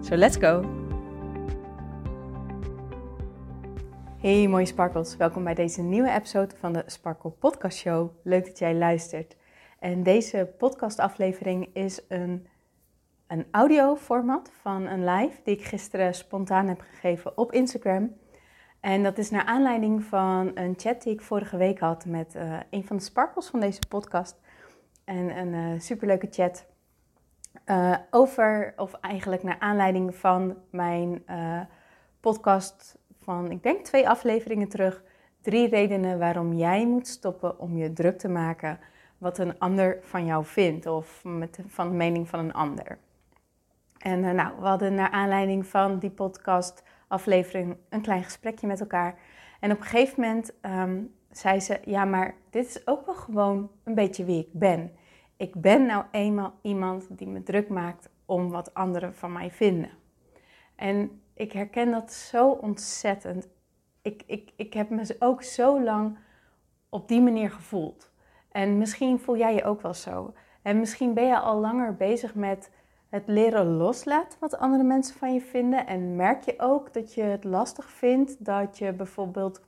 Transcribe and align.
So 0.00 0.16
let's 0.16 0.36
go! 0.36 0.64
Hey 4.20 4.48
mooie 4.48 4.66
sparkles, 4.66 5.16
welkom 5.16 5.44
bij 5.44 5.54
deze 5.54 5.82
nieuwe 5.82 6.10
episode 6.10 6.56
van 6.56 6.72
de 6.72 6.82
Sparkle 6.86 7.30
Podcast 7.30 7.78
Show. 7.78 8.10
Leuk 8.22 8.46
dat 8.46 8.58
jij 8.58 8.74
luistert. 8.74 9.36
En 9.78 10.02
deze 10.02 10.54
podcastaflevering 10.58 11.70
is 11.72 12.00
een, 12.08 12.46
een 13.26 13.46
audioformat 13.50 14.50
van 14.60 14.86
een 14.86 15.04
live 15.04 15.40
die 15.44 15.56
ik 15.56 15.64
gisteren 15.64 16.14
spontaan 16.14 16.68
heb 16.68 16.80
gegeven 16.80 17.38
op 17.38 17.52
Instagram. 17.52 18.16
En 18.80 19.02
dat 19.02 19.18
is 19.18 19.30
naar 19.30 19.44
aanleiding 19.44 20.04
van 20.04 20.50
een 20.54 20.74
chat 20.76 21.02
die 21.02 21.12
ik 21.12 21.20
vorige 21.20 21.56
week 21.56 21.78
had 21.78 22.04
met 22.06 22.34
uh, 22.34 22.60
een 22.70 22.84
van 22.84 22.96
de 22.96 23.02
sparkles 23.02 23.46
van 23.46 23.60
deze 23.60 23.80
podcast. 23.88 24.40
En 25.04 25.38
een 25.38 25.52
uh, 25.52 25.80
superleuke 25.80 26.28
chat 26.30 26.66
uh, 27.70 27.96
over, 28.10 28.74
of 28.76 28.92
eigenlijk 28.92 29.42
naar 29.42 29.58
aanleiding 29.58 30.14
van 30.14 30.56
mijn 30.70 31.22
uh, 31.30 31.60
podcast 32.20 32.98
van, 33.22 33.50
ik 33.50 33.62
denk 33.62 33.84
twee 33.84 34.08
afleveringen 34.08 34.68
terug. 34.68 35.02
Drie 35.40 35.68
redenen 35.68 36.18
waarom 36.18 36.52
jij 36.52 36.86
moet 36.86 37.08
stoppen 37.08 37.58
om 37.58 37.76
je 37.76 37.92
druk 37.92 38.18
te 38.18 38.28
maken 38.28 38.78
wat 39.18 39.38
een 39.38 39.58
ander 39.58 39.98
van 40.02 40.24
jou 40.24 40.44
vindt 40.44 40.86
of 40.86 41.24
met, 41.24 41.58
van 41.66 41.88
de 41.88 41.94
mening 41.94 42.28
van 42.28 42.38
een 42.38 42.52
ander. 42.52 42.98
En 43.98 44.24
uh, 44.24 44.30
nou, 44.30 44.52
we 44.60 44.66
hadden 44.66 44.94
naar 44.94 45.10
aanleiding 45.10 45.66
van 45.66 45.98
die 45.98 46.10
podcast 46.10 46.82
aflevering 47.08 47.76
een 47.88 48.02
klein 48.02 48.24
gesprekje 48.24 48.66
met 48.66 48.80
elkaar. 48.80 49.18
En 49.60 49.70
op 49.70 49.78
een 49.78 49.84
gegeven 49.84 50.20
moment 50.20 50.52
um, 50.62 51.14
zei 51.30 51.60
ze, 51.60 51.80
ja 51.84 52.04
maar 52.04 52.34
dit 52.50 52.66
is 52.66 52.86
ook 52.86 53.06
wel 53.06 53.14
gewoon 53.14 53.70
een 53.84 53.94
beetje 53.94 54.24
wie 54.24 54.40
ik 54.40 54.48
ben 54.52 54.92
ik 55.38 55.54
ben 55.54 55.86
nou 55.86 56.04
eenmaal 56.10 56.54
iemand 56.62 57.06
die 57.18 57.26
me 57.26 57.42
druk 57.42 57.68
maakt 57.68 58.08
om 58.26 58.50
wat 58.50 58.74
anderen 58.74 59.14
van 59.14 59.32
mij 59.32 59.50
vinden. 59.50 59.90
En 60.74 61.22
ik 61.34 61.52
herken 61.52 61.90
dat 61.90 62.12
zo 62.12 62.50
ontzettend. 62.50 63.48
Ik, 64.02 64.22
ik, 64.26 64.52
ik 64.56 64.74
heb 64.74 64.90
me 64.90 65.16
ook 65.18 65.42
zo 65.42 65.82
lang 65.82 66.18
op 66.88 67.08
die 67.08 67.20
manier 67.20 67.50
gevoeld. 67.50 68.12
En 68.52 68.78
misschien 68.78 69.20
voel 69.20 69.36
jij 69.36 69.54
je 69.54 69.64
ook 69.64 69.80
wel 69.82 69.94
zo. 69.94 70.34
En 70.62 70.78
misschien 70.78 71.14
ben 71.14 71.26
je 71.26 71.38
al 71.38 71.60
langer 71.60 71.96
bezig 71.96 72.34
met 72.34 72.70
het 73.08 73.22
leren 73.26 73.66
loslaten 73.66 74.38
wat 74.40 74.58
andere 74.58 74.82
mensen 74.82 75.16
van 75.16 75.34
je 75.34 75.40
vinden. 75.40 75.86
En 75.86 76.16
merk 76.16 76.42
je 76.42 76.54
ook 76.58 76.92
dat 76.92 77.14
je 77.14 77.22
het 77.22 77.44
lastig 77.44 77.90
vindt 77.90 78.44
dat 78.44 78.78
je 78.78 78.92
bijvoorbeeld 78.92 79.62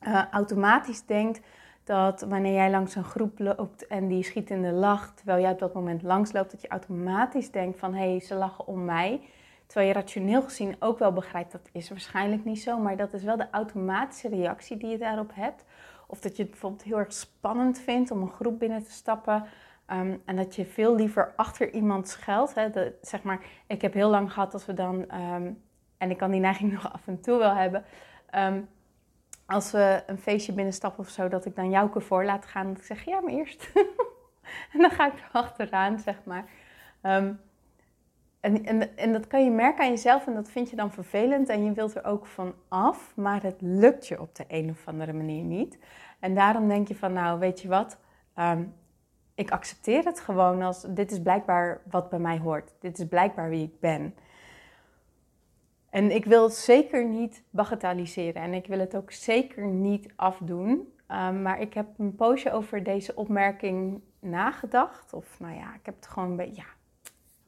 uh, 0.00 0.24
automatisch 0.30 1.06
denkt 1.06 1.40
dat 1.84 2.20
wanneer 2.20 2.54
jij 2.54 2.70
langs 2.70 2.94
een 2.94 3.04
groep 3.04 3.38
loopt 3.38 3.86
en 3.86 4.08
die 4.08 4.22
schiet 4.22 4.50
in 4.50 4.62
de 4.62 4.72
lach, 4.72 5.14
terwijl 5.14 5.40
jij 5.40 5.52
op 5.52 5.58
dat 5.58 5.74
moment 5.74 6.02
langs 6.02 6.32
loopt, 6.32 6.50
dat 6.50 6.60
je 6.60 6.68
automatisch 6.68 7.50
denkt 7.50 7.78
van 7.78 7.94
hé, 7.94 8.10
hey, 8.10 8.20
ze 8.20 8.34
lachen 8.34 8.66
om 8.66 8.84
mij. 8.84 9.20
Terwijl 9.66 9.92
je 9.92 10.00
rationeel 10.00 10.42
gezien 10.42 10.76
ook 10.78 10.98
wel 10.98 11.12
begrijpt 11.12 11.52
dat 11.52 11.68
is 11.72 11.88
waarschijnlijk 11.88 12.44
niet 12.44 12.62
zo, 12.62 12.78
maar 12.78 12.96
dat 12.96 13.12
is 13.12 13.22
wel 13.22 13.36
de 13.36 13.50
automatische 13.50 14.28
reactie 14.28 14.76
die 14.76 14.90
je 14.90 14.98
daarop 14.98 15.30
hebt. 15.34 15.64
Of 16.06 16.20
dat 16.20 16.36
je 16.36 16.42
het 16.42 16.50
bijvoorbeeld 16.50 16.82
heel 16.82 16.98
erg 16.98 17.12
spannend 17.12 17.78
vindt 17.78 18.10
om 18.10 18.22
een 18.22 18.30
groep 18.30 18.58
binnen 18.58 18.84
te 18.84 18.90
stappen. 18.90 19.44
Um, 19.92 20.22
en 20.24 20.36
dat 20.36 20.56
je 20.56 20.64
veel 20.64 20.94
liever 20.94 21.32
achter 21.36 21.72
iemand 21.72 22.08
schuilt. 22.08 22.54
Hè. 22.54 22.92
Zeg 23.00 23.22
maar, 23.22 23.40
ik 23.66 23.82
heb 23.82 23.92
heel 23.92 24.10
lang 24.10 24.32
gehad 24.32 24.52
dat 24.52 24.66
we 24.66 24.74
dan, 24.74 24.94
um, 24.94 25.62
en 25.98 26.10
ik 26.10 26.16
kan 26.16 26.30
die 26.30 26.40
neiging 26.40 26.72
nog 26.82 26.92
af 26.92 27.06
en 27.06 27.20
toe 27.20 27.38
wel 27.38 27.54
hebben, 27.54 27.84
um, 28.34 28.68
als 29.46 29.70
we 29.70 30.02
een 30.06 30.18
feestje 30.18 30.52
binnenstappen 30.52 31.04
of 31.04 31.10
zo, 31.10 31.28
dat 31.28 31.44
ik 31.44 31.56
dan 31.56 31.70
Jouke 31.70 32.00
voor 32.00 32.24
laat 32.24 32.46
gaan. 32.46 32.68
Dat 32.68 32.76
ik 32.76 32.84
zeg, 32.84 33.04
ja, 33.04 33.20
maar 33.20 33.32
eerst. 33.32 33.72
en 34.72 34.80
dan 34.80 34.90
ga 34.90 35.06
ik 35.06 35.18
er 35.18 35.28
achteraan, 35.32 35.98
zeg 35.98 36.16
maar. 36.24 36.44
Um, 37.02 37.40
en, 38.40 38.64
en, 38.64 38.96
en 38.96 39.12
dat 39.12 39.26
kan 39.26 39.44
je 39.44 39.50
merken 39.50 39.84
aan 39.84 39.90
jezelf 39.90 40.26
en 40.26 40.34
dat 40.34 40.50
vind 40.50 40.70
je 40.70 40.76
dan 40.76 40.92
vervelend 40.92 41.48
en 41.48 41.64
je 41.64 41.72
wilt 41.72 41.94
er 41.94 42.04
ook 42.04 42.26
van 42.26 42.54
af, 42.68 43.12
maar 43.16 43.42
het 43.42 43.60
lukt 43.60 44.08
je 44.08 44.20
op 44.20 44.34
de 44.34 44.44
een 44.48 44.70
of 44.70 44.86
andere 44.88 45.12
manier 45.12 45.44
niet. 45.44 45.78
En 46.20 46.34
daarom 46.34 46.68
denk 46.68 46.88
je 46.88 46.94
van, 46.94 47.12
nou, 47.12 47.38
weet 47.38 47.60
je 47.60 47.68
wat, 47.68 47.98
um, 48.36 48.74
ik 49.34 49.50
accepteer 49.50 50.04
het 50.04 50.20
gewoon 50.20 50.62
als, 50.62 50.84
dit 50.88 51.10
is 51.10 51.22
blijkbaar 51.22 51.80
wat 51.90 52.10
bij 52.10 52.18
mij 52.18 52.38
hoort. 52.38 52.74
Dit 52.80 52.98
is 52.98 53.08
blijkbaar 53.08 53.48
wie 53.48 53.64
ik 53.64 53.80
ben. 53.80 54.14
En 55.92 56.10
ik 56.10 56.24
wil 56.24 56.42
het 56.42 56.54
zeker 56.54 57.04
niet 57.04 57.44
bagatelliseren 57.50 58.42
en 58.42 58.54
ik 58.54 58.66
wil 58.66 58.78
het 58.78 58.96
ook 58.96 59.10
zeker 59.10 59.66
niet 59.66 60.12
afdoen. 60.16 60.70
Um, 60.70 61.42
maar 61.42 61.60
ik 61.60 61.74
heb 61.74 61.86
een 61.98 62.14
poosje 62.14 62.52
over 62.52 62.82
deze 62.82 63.14
opmerking 63.14 64.00
nagedacht. 64.20 65.12
Of 65.12 65.40
nou 65.40 65.54
ja, 65.54 65.74
ik 65.74 65.86
heb 65.86 65.94
het 65.94 66.06
gewoon 66.06 66.30
een 66.30 66.36
beetje, 66.36 66.62
ja, 66.62 66.66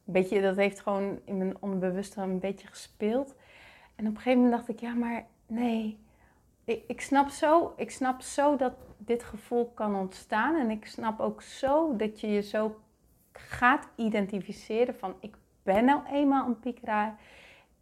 beetje, 0.03 0.41
dat 0.41 0.55
heeft 0.55 0.79
gewoon 0.79 1.19
in 1.23 1.37
mijn 1.37 1.57
onbewuste 1.59 2.21
een 2.21 2.39
beetje 2.39 2.67
gespeeld. 2.67 3.35
En 3.95 4.07
op 4.07 4.11
een 4.11 4.17
gegeven 4.17 4.41
moment 4.41 4.57
dacht 4.57 4.69
ik, 4.69 4.79
ja, 4.79 4.93
maar 4.93 5.25
nee, 5.47 5.99
ik, 6.63 6.83
ik, 6.87 7.01
snap 7.01 7.29
zo, 7.29 7.73
ik 7.75 7.91
snap 7.91 8.21
zo 8.21 8.55
dat 8.55 8.73
dit 8.97 9.23
gevoel 9.23 9.71
kan 9.73 9.95
ontstaan. 9.95 10.55
En 10.55 10.69
ik 10.69 10.85
snap 10.85 11.19
ook 11.19 11.41
zo 11.41 11.95
dat 11.95 12.19
je 12.19 12.27
je 12.27 12.41
zo 12.41 12.79
gaat 13.31 13.87
identificeren 13.95 14.95
van, 14.95 15.15
ik 15.19 15.35
ben 15.63 15.85
nou 15.85 16.01
eenmaal 16.11 16.47
een 16.47 16.59
piekeraar 16.59 17.19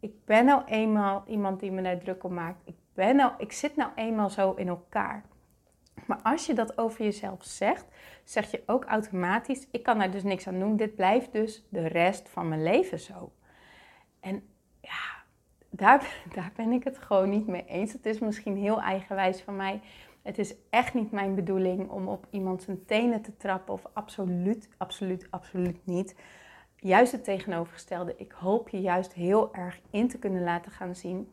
ik 0.04 0.24
ben 0.24 0.44
nou 0.44 0.62
eenmaal 0.64 1.24
iemand 1.26 1.60
die 1.60 1.72
me 1.72 1.82
daar 1.82 1.98
druk 1.98 2.24
op 2.24 2.30
maakt. 2.30 2.60
Ik, 2.64 2.74
ben 2.94 3.16
nou, 3.16 3.32
ik 3.38 3.52
zit 3.52 3.76
nou 3.76 3.90
eenmaal 3.94 4.30
zo 4.30 4.52
in 4.52 4.68
elkaar. 4.68 5.24
Maar 6.06 6.20
als 6.22 6.46
je 6.46 6.54
dat 6.54 6.78
over 6.78 7.04
jezelf 7.04 7.44
zegt, 7.44 7.86
zeg 8.24 8.50
je 8.50 8.62
ook 8.66 8.84
automatisch: 8.84 9.68
ik 9.70 9.82
kan 9.82 9.98
daar 9.98 10.10
dus 10.10 10.22
niks 10.22 10.46
aan 10.46 10.58
doen. 10.58 10.76
Dit 10.76 10.94
blijft 10.94 11.32
dus 11.32 11.66
de 11.68 11.86
rest 11.86 12.28
van 12.28 12.48
mijn 12.48 12.62
leven 12.62 13.00
zo. 13.00 13.32
En 14.20 14.42
ja, 14.80 15.22
daar, 15.70 16.16
daar 16.34 16.52
ben 16.56 16.72
ik 16.72 16.84
het 16.84 16.98
gewoon 16.98 17.30
niet 17.30 17.46
mee 17.46 17.64
eens. 17.66 17.92
Het 17.92 18.06
is 18.06 18.18
misschien 18.18 18.56
heel 18.56 18.80
eigenwijs 18.80 19.40
van 19.42 19.56
mij. 19.56 19.80
Het 20.22 20.38
is 20.38 20.54
echt 20.70 20.94
niet 20.94 21.10
mijn 21.10 21.34
bedoeling 21.34 21.90
om 21.90 22.08
op 22.08 22.26
iemand 22.30 22.62
zijn 22.62 22.84
tenen 22.84 23.22
te 23.22 23.36
trappen. 23.36 23.74
Of 23.74 23.86
absoluut, 23.92 24.68
absoluut, 24.76 25.26
absoluut 25.30 25.86
niet 25.86 26.14
juist 26.84 27.12
het 27.12 27.24
tegenovergestelde. 27.24 28.14
Ik 28.16 28.32
hoop 28.32 28.68
je 28.68 28.80
juist 28.80 29.12
heel 29.12 29.54
erg 29.54 29.80
in 29.90 30.08
te 30.08 30.18
kunnen 30.18 30.42
laten 30.42 30.72
gaan 30.72 30.94
zien 30.94 31.32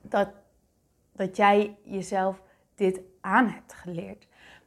dat, 0.00 0.28
dat 1.12 1.36
jij 1.36 1.76
jezelf 1.82 2.42
dit 2.74 3.00
aan 3.20 3.48
hebt 3.48 3.72
geleerd. 3.72 4.26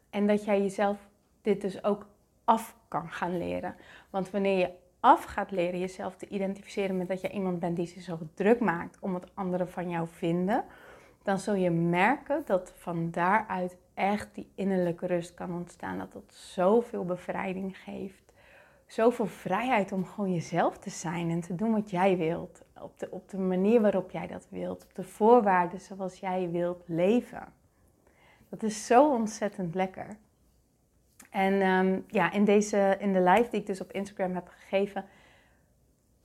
En 0.09 0.27
dat 0.27 0.43
jij 0.43 0.61
jezelf 0.61 0.97
dit 1.41 1.61
dus 1.61 1.83
ook 1.83 2.07
af 2.43 2.75
kan 2.87 3.09
gaan 3.09 3.37
leren. 3.37 3.75
Want 4.09 4.29
wanneer 4.29 4.57
je 4.57 4.71
af 4.99 5.23
gaat 5.23 5.51
leren 5.51 5.79
jezelf 5.79 6.15
te 6.15 6.27
identificeren 6.27 6.97
met 6.97 7.07
dat 7.07 7.21
je 7.21 7.29
iemand 7.29 7.59
bent 7.59 7.75
die 7.75 7.87
zich 7.87 8.01
zo 8.03 8.19
druk 8.33 8.59
maakt 8.59 8.97
om 8.99 9.11
wat 9.13 9.31
anderen 9.33 9.69
van 9.69 9.89
jou 9.89 10.07
vinden, 10.11 10.65
dan 11.23 11.39
zul 11.39 11.55
je 11.55 11.69
merken 11.71 12.41
dat 12.45 12.73
van 12.77 13.11
daaruit 13.11 13.77
echt 13.93 14.29
die 14.33 14.51
innerlijke 14.55 15.07
rust 15.07 15.33
kan 15.33 15.53
ontstaan. 15.53 15.97
Dat 15.97 16.13
dat 16.13 16.33
zoveel 16.33 17.05
bevrijding 17.05 17.77
geeft 17.77 18.22
zoveel 18.93 19.27
vrijheid 19.27 19.91
om 19.91 20.05
gewoon 20.05 20.33
jezelf 20.33 20.77
te 20.77 20.89
zijn 20.89 21.29
en 21.29 21.41
te 21.41 21.55
doen 21.55 21.71
wat 21.71 21.89
jij 21.89 22.17
wilt. 22.17 22.61
Op 22.81 22.99
de, 22.99 23.07
op 23.11 23.29
de 23.29 23.37
manier 23.37 23.81
waarop 23.81 24.11
jij 24.11 24.27
dat 24.27 24.47
wilt. 24.49 24.83
Op 24.83 24.95
de 24.95 25.03
voorwaarden 25.03 25.79
zoals 25.79 26.19
jij 26.19 26.49
wilt 26.51 26.83
leven. 26.85 27.53
Dat 28.49 28.63
is 28.63 28.85
zo 28.85 29.11
ontzettend 29.11 29.75
lekker. 29.75 30.17
En 31.29 31.53
um, 31.53 32.05
ja, 32.07 32.31
in, 32.31 32.45
deze, 32.45 32.95
in 32.99 33.13
de 33.13 33.21
live 33.21 33.49
die 33.49 33.59
ik 33.59 33.65
dus 33.65 33.81
op 33.81 33.91
Instagram 33.91 34.33
heb 34.33 34.47
gegeven, 34.47 35.05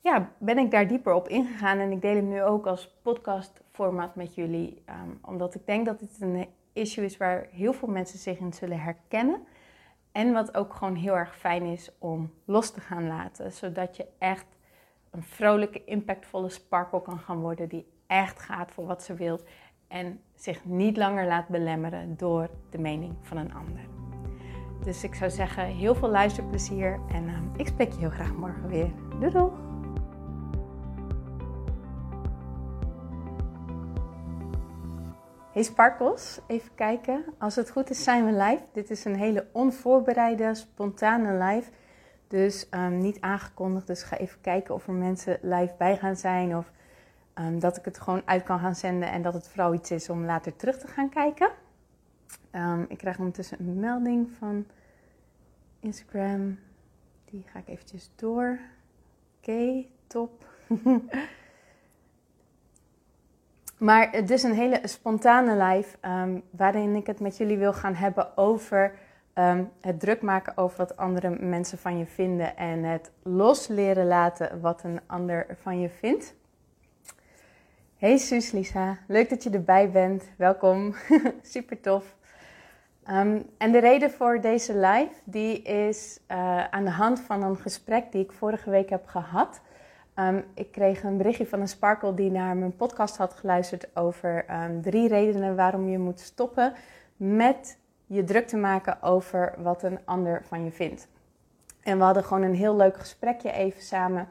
ja, 0.01 0.33
ben 0.39 0.59
ik 0.59 0.71
daar 0.71 0.89
dieper 0.89 1.13
op 1.13 1.29
ingegaan. 1.29 1.79
En 1.79 1.93
ik 1.93 2.03
deel 2.03 2.15
hem 2.15 2.29
nu 2.29 2.43
ook 2.43 2.67
als 2.67 2.99
podcast 3.03 3.61
format 3.71 4.15
met 4.15 4.35
jullie. 4.35 4.83
Um, 4.89 5.19
omdat 5.23 5.55
ik 5.55 5.67
denk 5.67 5.87
dat 5.87 5.99
dit 5.99 6.21
een 6.21 6.47
issue 6.73 7.05
is 7.05 7.17
waar 7.17 7.47
heel 7.51 7.73
veel 7.73 7.89
mensen 7.89 8.19
zich 8.19 8.39
in 8.39 8.53
zullen 8.53 8.81
herkennen. 8.81 9.47
En 10.13 10.33
wat 10.33 10.57
ook 10.57 10.75
gewoon 10.75 10.95
heel 10.95 11.17
erg 11.17 11.37
fijn 11.37 11.63
is 11.63 11.91
om 11.99 12.31
los 12.45 12.71
te 12.71 12.81
gaan 12.81 13.07
laten. 13.07 13.53
Zodat 13.53 13.97
je 13.97 14.07
echt 14.19 14.47
een 15.11 15.23
vrolijke, 15.23 15.85
impactvolle 15.85 16.49
sparkle 16.49 17.03
kan 17.03 17.19
gaan 17.19 17.41
worden. 17.41 17.69
Die 17.69 17.87
echt 18.07 18.41
gaat 18.41 18.71
voor 18.71 18.87
wat 18.87 19.03
ze 19.03 19.15
wilt. 19.15 19.45
En 19.89 20.21
zich 20.35 20.65
niet 20.65 20.97
langer 20.97 21.27
laat 21.27 21.49
belemmeren 21.49 22.17
door 22.17 22.51
de 22.71 22.79
mening 22.79 23.17
van 23.23 23.37
een 23.37 23.55
ander. 23.55 23.83
Dus 24.85 25.05
ik 25.05 25.15
zou 25.15 25.31
zeggen, 25.31 25.65
heel 25.65 25.95
veel 25.95 26.11
luisterplezier. 26.11 27.01
En 27.09 27.25
uh, 27.25 27.39
ik 27.57 27.67
spreek 27.67 27.93
je 27.93 27.99
heel 27.99 28.11
graag 28.11 28.33
morgen 28.33 28.69
weer. 28.69 28.91
Doei 29.19 29.31
doei! 29.31 29.68
Hey 35.59 35.67
Sparkles, 35.67 36.39
even 36.47 36.75
kijken. 36.75 37.25
Als 37.39 37.57
het 37.57 37.71
goed 37.71 37.91
is 37.91 38.05
zijn 38.05 38.25
we 38.25 38.33
live. 38.33 38.63
Dit 38.73 38.91
is 38.91 39.05
een 39.05 39.17
hele 39.17 39.47
onvoorbereide, 39.53 40.55
spontane 40.55 41.45
live. 41.45 41.71
Dus 42.29 42.69
um, 42.71 42.99
niet 42.99 43.21
aangekondigd. 43.21 43.87
Dus 43.87 44.03
ga 44.03 44.17
even 44.17 44.41
kijken 44.41 44.75
of 44.75 44.87
er 44.87 44.93
mensen 44.93 45.39
live 45.43 45.75
bij 45.79 45.97
gaan 45.97 46.17
zijn. 46.17 46.57
Of 46.57 46.73
um, 47.39 47.59
dat 47.59 47.77
ik 47.77 47.85
het 47.85 48.01
gewoon 48.01 48.23
uit 48.25 48.43
kan 48.43 48.59
gaan 48.59 48.75
zenden. 48.75 49.11
En 49.11 49.23
dat 49.23 49.35
het 49.35 49.49
vooral 49.49 49.75
iets 49.75 49.91
is 49.91 50.09
om 50.09 50.25
later 50.25 50.57
terug 50.57 50.79
te 50.79 50.87
gaan 50.87 51.09
kijken. 51.09 51.51
Um, 52.53 52.85
ik 52.89 52.99
krijg 52.99 53.19
ondertussen 53.19 53.59
een 53.61 53.81
melding 53.81 54.31
van 54.39 54.67
Instagram. 55.81 56.59
Die 57.25 57.45
ga 57.53 57.59
ik 57.59 57.69
eventjes 57.69 58.11
door. 58.17 58.59
Oké, 59.41 59.85
top. 60.07 60.45
Maar 63.79 64.09
het 64.11 64.31
is 64.31 64.43
een 64.43 64.55
hele 64.55 64.81
spontane 64.85 65.65
live 65.65 65.97
um, 66.03 66.43
waarin 66.51 66.95
ik 66.95 67.07
het 67.07 67.21
met 67.21 67.37
jullie 67.37 67.59
wil 67.59 67.73
gaan 67.73 67.95
hebben 67.95 68.37
over 68.37 68.95
um, 69.35 69.71
het 69.81 70.01
druk 70.01 70.23
maken 70.23 70.57
over 70.57 70.77
wat 70.79 70.97
andere 70.97 71.37
mensen 71.41 71.79
van 71.79 71.99
je 71.99 72.07
vinden 72.07 72.57
en 72.57 72.85
het 72.85 73.11
los 73.23 73.67
leren 73.67 74.07
laten 74.07 74.61
wat 74.61 74.83
een 74.85 75.01
ander 75.07 75.47
van 75.63 75.81
je 75.81 75.89
vindt. 75.89 76.35
Hey 77.97 78.17
Suus 78.17 78.51
Lisa, 78.51 78.99
leuk 79.07 79.29
dat 79.29 79.43
je 79.43 79.51
erbij 79.51 79.91
bent. 79.91 80.25
Welkom, 80.37 80.95
super 81.43 81.81
tof. 81.81 82.17
Um, 83.11 83.43
en 83.59 83.73
de 83.73 83.79
reden 83.79 84.11
voor 84.11 84.41
deze 84.41 84.77
live 84.77 85.15
die 85.25 85.63
is 85.63 86.21
uh, 86.29 86.65
aan 86.65 86.85
de 86.85 86.91
hand 86.91 87.21
van 87.21 87.43
een 87.43 87.57
gesprek 87.57 88.13
die 88.13 88.23
ik 88.23 88.33
vorige 88.33 88.71
week 88.71 88.91
heb 88.91 89.07
gehad 89.07 89.61
Um, 90.21 90.45
ik 90.55 90.73
kreeg 90.73 91.03
een 91.03 91.17
berichtje 91.17 91.47
van 91.47 91.61
een 91.61 91.69
Sparkle 91.69 92.15
die 92.15 92.31
naar 92.31 92.57
mijn 92.57 92.77
podcast 92.77 93.17
had 93.17 93.35
geluisterd 93.35 93.97
over 93.97 94.45
um, 94.51 94.83
drie 94.83 95.09
redenen 95.09 95.57
waarom 95.57 95.89
je 95.89 95.99
moet 95.99 96.21
stoppen 96.21 96.73
met 97.17 97.79
je 98.07 98.25
druk 98.25 98.49
te 98.49 98.57
maken 98.57 99.03
over 99.03 99.55
wat 99.59 99.83
een 99.83 99.99
ander 100.05 100.43
van 100.45 100.65
je 100.65 100.71
vindt. 100.71 101.09
En 101.83 101.99
we 101.99 102.05
hadden 102.05 102.25
gewoon 102.25 102.43
een 102.43 102.55
heel 102.55 102.77
leuk 102.77 102.97
gesprekje 102.97 103.53
even 103.53 103.83
samen. 103.83 104.29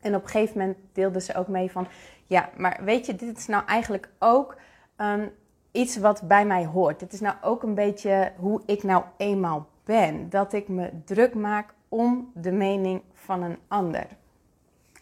En 0.00 0.14
op 0.14 0.22
een 0.22 0.28
gegeven 0.28 0.58
moment 0.58 0.78
deelde 0.92 1.20
ze 1.20 1.34
ook 1.34 1.48
mee 1.48 1.70
van, 1.70 1.86
ja, 2.26 2.48
maar 2.56 2.80
weet 2.84 3.06
je, 3.06 3.14
dit 3.14 3.38
is 3.38 3.46
nou 3.46 3.64
eigenlijk 3.66 4.08
ook 4.18 4.56
um, 4.96 5.30
iets 5.72 5.96
wat 5.96 6.22
bij 6.22 6.46
mij 6.46 6.66
hoort. 6.66 7.00
Dit 7.00 7.12
is 7.12 7.20
nou 7.20 7.34
ook 7.42 7.62
een 7.62 7.74
beetje 7.74 8.32
hoe 8.36 8.62
ik 8.66 8.82
nou 8.82 9.04
eenmaal 9.16 9.66
ben. 9.84 10.30
Dat 10.30 10.52
ik 10.52 10.68
me 10.68 10.90
druk 11.04 11.34
maak 11.34 11.74
om 11.88 12.30
de 12.34 12.52
mening 12.52 13.02
van 13.12 13.42
een 13.42 13.58
ander. 13.68 14.06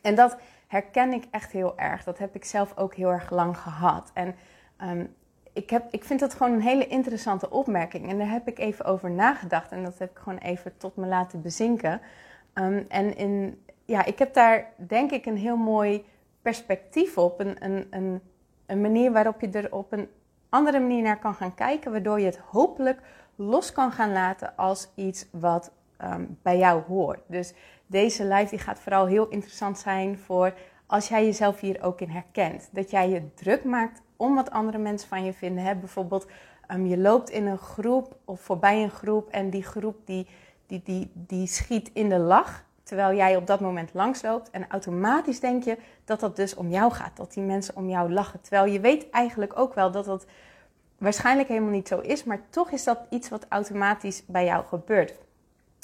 En 0.02 0.14
dat 0.14 0.36
herken 0.66 1.12
ik 1.12 1.24
echt 1.30 1.52
heel 1.52 1.78
erg. 1.78 2.04
Dat 2.04 2.18
heb 2.18 2.34
ik 2.34 2.44
zelf 2.44 2.76
ook 2.76 2.94
heel 2.94 3.10
erg 3.10 3.30
lang 3.30 3.58
gehad. 3.58 4.10
En 4.14 4.34
um, 4.82 5.14
ik, 5.52 5.70
heb, 5.70 5.84
ik 5.90 6.04
vind 6.04 6.20
dat 6.20 6.34
gewoon 6.34 6.52
een 6.52 6.62
hele 6.62 6.86
interessante 6.86 7.50
opmerking. 7.50 8.08
En 8.08 8.18
daar 8.18 8.30
heb 8.30 8.48
ik 8.48 8.58
even 8.58 8.84
over 8.84 9.10
nagedacht. 9.10 9.70
En 9.70 9.82
dat 9.82 9.98
heb 9.98 10.10
ik 10.10 10.18
gewoon 10.18 10.38
even 10.38 10.76
tot 10.76 10.96
me 10.96 11.06
laten 11.06 11.42
bezinken. 11.42 12.00
Um, 12.54 12.84
en 12.88 13.16
in, 13.16 13.62
ja, 13.84 14.04
ik 14.04 14.18
heb 14.18 14.34
daar 14.34 14.66
denk 14.76 15.10
ik 15.10 15.26
een 15.26 15.36
heel 15.36 15.56
mooi 15.56 16.04
perspectief 16.42 17.18
op. 17.18 17.40
Een, 17.40 17.64
een, 17.64 17.86
een, 17.90 18.20
een 18.66 18.80
manier 18.80 19.12
waarop 19.12 19.40
je 19.40 19.50
er 19.50 19.72
op 19.72 19.92
een 19.92 20.08
andere 20.48 20.80
manier 20.80 21.02
naar 21.02 21.18
kan 21.18 21.34
gaan 21.34 21.54
kijken. 21.54 21.90
Waardoor 21.90 22.20
je 22.20 22.26
het 22.26 22.38
hopelijk 22.38 23.00
los 23.36 23.72
kan 23.72 23.92
gaan 23.92 24.12
laten 24.12 24.56
als 24.56 24.88
iets 24.94 25.26
wat 25.30 25.72
um, 26.02 26.38
bij 26.42 26.58
jou 26.58 26.82
hoort. 26.82 27.20
Dus 27.26 27.54
deze 27.88 28.24
live 28.24 28.50
die 28.50 28.58
gaat 28.58 28.80
vooral 28.80 29.06
heel 29.06 29.28
interessant 29.28 29.78
zijn 29.78 30.18
voor 30.18 30.54
als 30.86 31.08
jij 31.08 31.24
jezelf 31.24 31.60
hier 31.60 31.82
ook 31.82 32.00
in 32.00 32.08
herkent. 32.08 32.68
Dat 32.72 32.90
jij 32.90 33.08
je 33.08 33.34
druk 33.34 33.64
maakt 33.64 34.02
om 34.16 34.34
wat 34.34 34.50
andere 34.50 34.78
mensen 34.78 35.08
van 35.08 35.24
je 35.24 35.32
vinden. 35.32 35.64
Hè? 35.64 35.74
Bijvoorbeeld, 35.74 36.26
um, 36.72 36.86
je 36.86 36.98
loopt 36.98 37.30
in 37.30 37.46
een 37.46 37.58
groep 37.58 38.16
of 38.24 38.40
voorbij 38.40 38.82
een 38.82 38.90
groep 38.90 39.28
en 39.28 39.50
die 39.50 39.62
groep 39.62 39.96
die, 40.04 40.26
die, 40.66 40.82
die, 40.84 41.10
die 41.14 41.46
schiet 41.46 41.90
in 41.92 42.08
de 42.08 42.18
lach. 42.18 42.66
Terwijl 42.82 43.16
jij 43.16 43.36
op 43.36 43.46
dat 43.46 43.60
moment 43.60 43.90
langsloopt. 43.94 44.50
En 44.50 44.68
automatisch 44.68 45.40
denk 45.40 45.64
je 45.64 45.78
dat 46.04 46.20
dat 46.20 46.36
dus 46.36 46.54
om 46.54 46.70
jou 46.70 46.92
gaat. 46.92 47.16
Dat 47.16 47.32
die 47.32 47.42
mensen 47.42 47.76
om 47.76 47.88
jou 47.88 48.12
lachen. 48.12 48.40
Terwijl 48.40 48.72
je 48.72 48.80
weet 48.80 49.10
eigenlijk 49.10 49.58
ook 49.58 49.74
wel 49.74 49.90
dat 49.90 50.04
dat 50.04 50.26
waarschijnlijk 50.98 51.48
helemaal 51.48 51.70
niet 51.70 51.88
zo 51.88 51.98
is. 51.98 52.24
Maar 52.24 52.40
toch 52.50 52.70
is 52.70 52.84
dat 52.84 52.98
iets 53.10 53.28
wat 53.28 53.46
automatisch 53.48 54.22
bij 54.26 54.44
jou 54.44 54.64
gebeurt. 54.64 55.14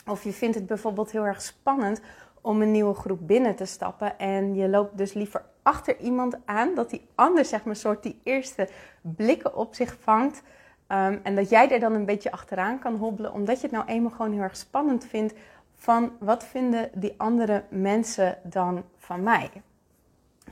Of 0.06 0.25
je 0.25 0.33
vindt 0.33 0.55
het 0.55 0.67
bijvoorbeeld 0.67 1.11
heel 1.11 1.27
erg 1.27 1.43
spannend 1.43 2.01
om 2.41 2.62
een 2.62 2.71
nieuwe 2.71 2.95
groep 2.95 3.19
binnen 3.27 3.55
te 3.55 3.65
stappen. 3.65 4.19
En 4.19 4.55
je 4.55 4.69
loopt 4.69 4.99
dus 4.99 5.12
liever 5.12 5.45
achter 5.62 6.01
iemand 6.01 6.37
aan. 6.45 6.75
Dat 6.75 6.91
die 6.91 7.06
ander, 7.15 7.45
zeg 7.45 7.65
maar, 7.65 7.77
soort 7.77 8.03
die 8.03 8.21
eerste 8.23 8.69
blikken 9.01 9.56
op 9.56 9.75
zich 9.75 9.97
vangt. 10.01 10.43
Um, 10.89 11.21
en 11.23 11.35
dat 11.35 11.51
jij 11.51 11.71
er 11.71 11.81
dan 11.81 11.93
een 11.95 12.05
beetje 12.05 12.31
achteraan 12.31 12.79
kan 12.79 12.97
hobbelen. 12.97 13.33
Omdat 13.33 13.56
je 13.56 13.62
het 13.62 13.77
nou 13.77 13.87
eenmaal 13.87 14.11
gewoon 14.11 14.33
heel 14.33 14.43
erg 14.43 14.56
spannend 14.56 15.06
vindt. 15.06 15.35
Van 15.75 16.12
wat 16.19 16.45
vinden 16.45 16.91
die 16.95 17.15
andere 17.17 17.65
mensen 17.69 18.39
dan 18.43 18.85
van 18.97 19.23
mij? 19.23 19.51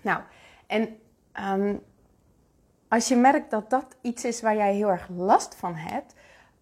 Nou, 0.02 0.20
en 0.66 0.98
um, 1.60 1.82
als 2.88 3.08
je 3.08 3.16
merkt 3.16 3.50
dat 3.50 3.70
dat 3.70 3.96
iets 4.00 4.24
is 4.24 4.40
waar 4.40 4.56
jij 4.56 4.74
heel 4.74 4.90
erg 4.90 5.08
last 5.08 5.54
van 5.54 5.74
hebt 5.74 6.14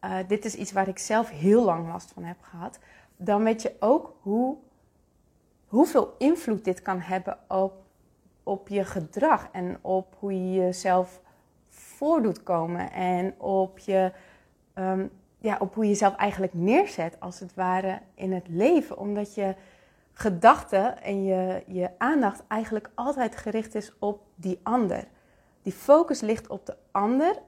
uh, 0.04 0.16
dit 0.26 0.44
is 0.44 0.54
iets 0.54 0.72
waar 0.72 0.88
ik 0.88 0.98
zelf 0.98 1.30
heel 1.30 1.64
lang 1.64 1.88
last 1.88 2.12
van 2.12 2.24
heb 2.24 2.42
gehad, 2.42 2.78
dan 3.16 3.44
weet 3.44 3.62
je 3.62 3.72
ook 3.80 4.16
hoe, 4.20 4.56
hoeveel 5.66 6.14
invloed 6.18 6.64
dit 6.64 6.82
kan 6.82 7.00
hebben 7.00 7.38
op, 7.48 7.72
op 8.42 8.68
je 8.68 8.84
gedrag 8.84 9.48
en 9.52 9.78
op 9.80 10.16
hoe 10.18 10.32
je 10.32 10.60
jezelf 10.60 11.20
voordoet 11.68 12.42
komen 12.42 12.92
en 12.92 13.34
op, 13.40 13.78
je, 13.78 14.12
um, 14.74 15.10
ja, 15.38 15.56
op 15.60 15.74
hoe 15.74 15.84
je 15.84 15.90
jezelf 15.90 16.16
eigenlijk 16.16 16.54
neerzet 16.54 17.16
als 17.20 17.40
het 17.40 17.54
ware 17.54 18.00
in 18.14 18.32
het 18.32 18.48
leven. 18.48 18.98
Omdat 18.98 19.34
je 19.34 19.54
gedachten 20.12 21.02
en 21.02 21.24
je, 21.24 21.62
je 21.66 21.90
aandacht 21.98 22.42
eigenlijk 22.48 22.90
altijd 22.94 23.36
gericht 23.36 23.74
is 23.74 23.92
op 23.98 24.22
die 24.34 24.60
ander. 24.62 25.04
Die 25.62 25.72
focus 25.72 26.20
ligt 26.20 26.48
op 26.48 26.66
de 26.66 26.76
ander 26.90 27.38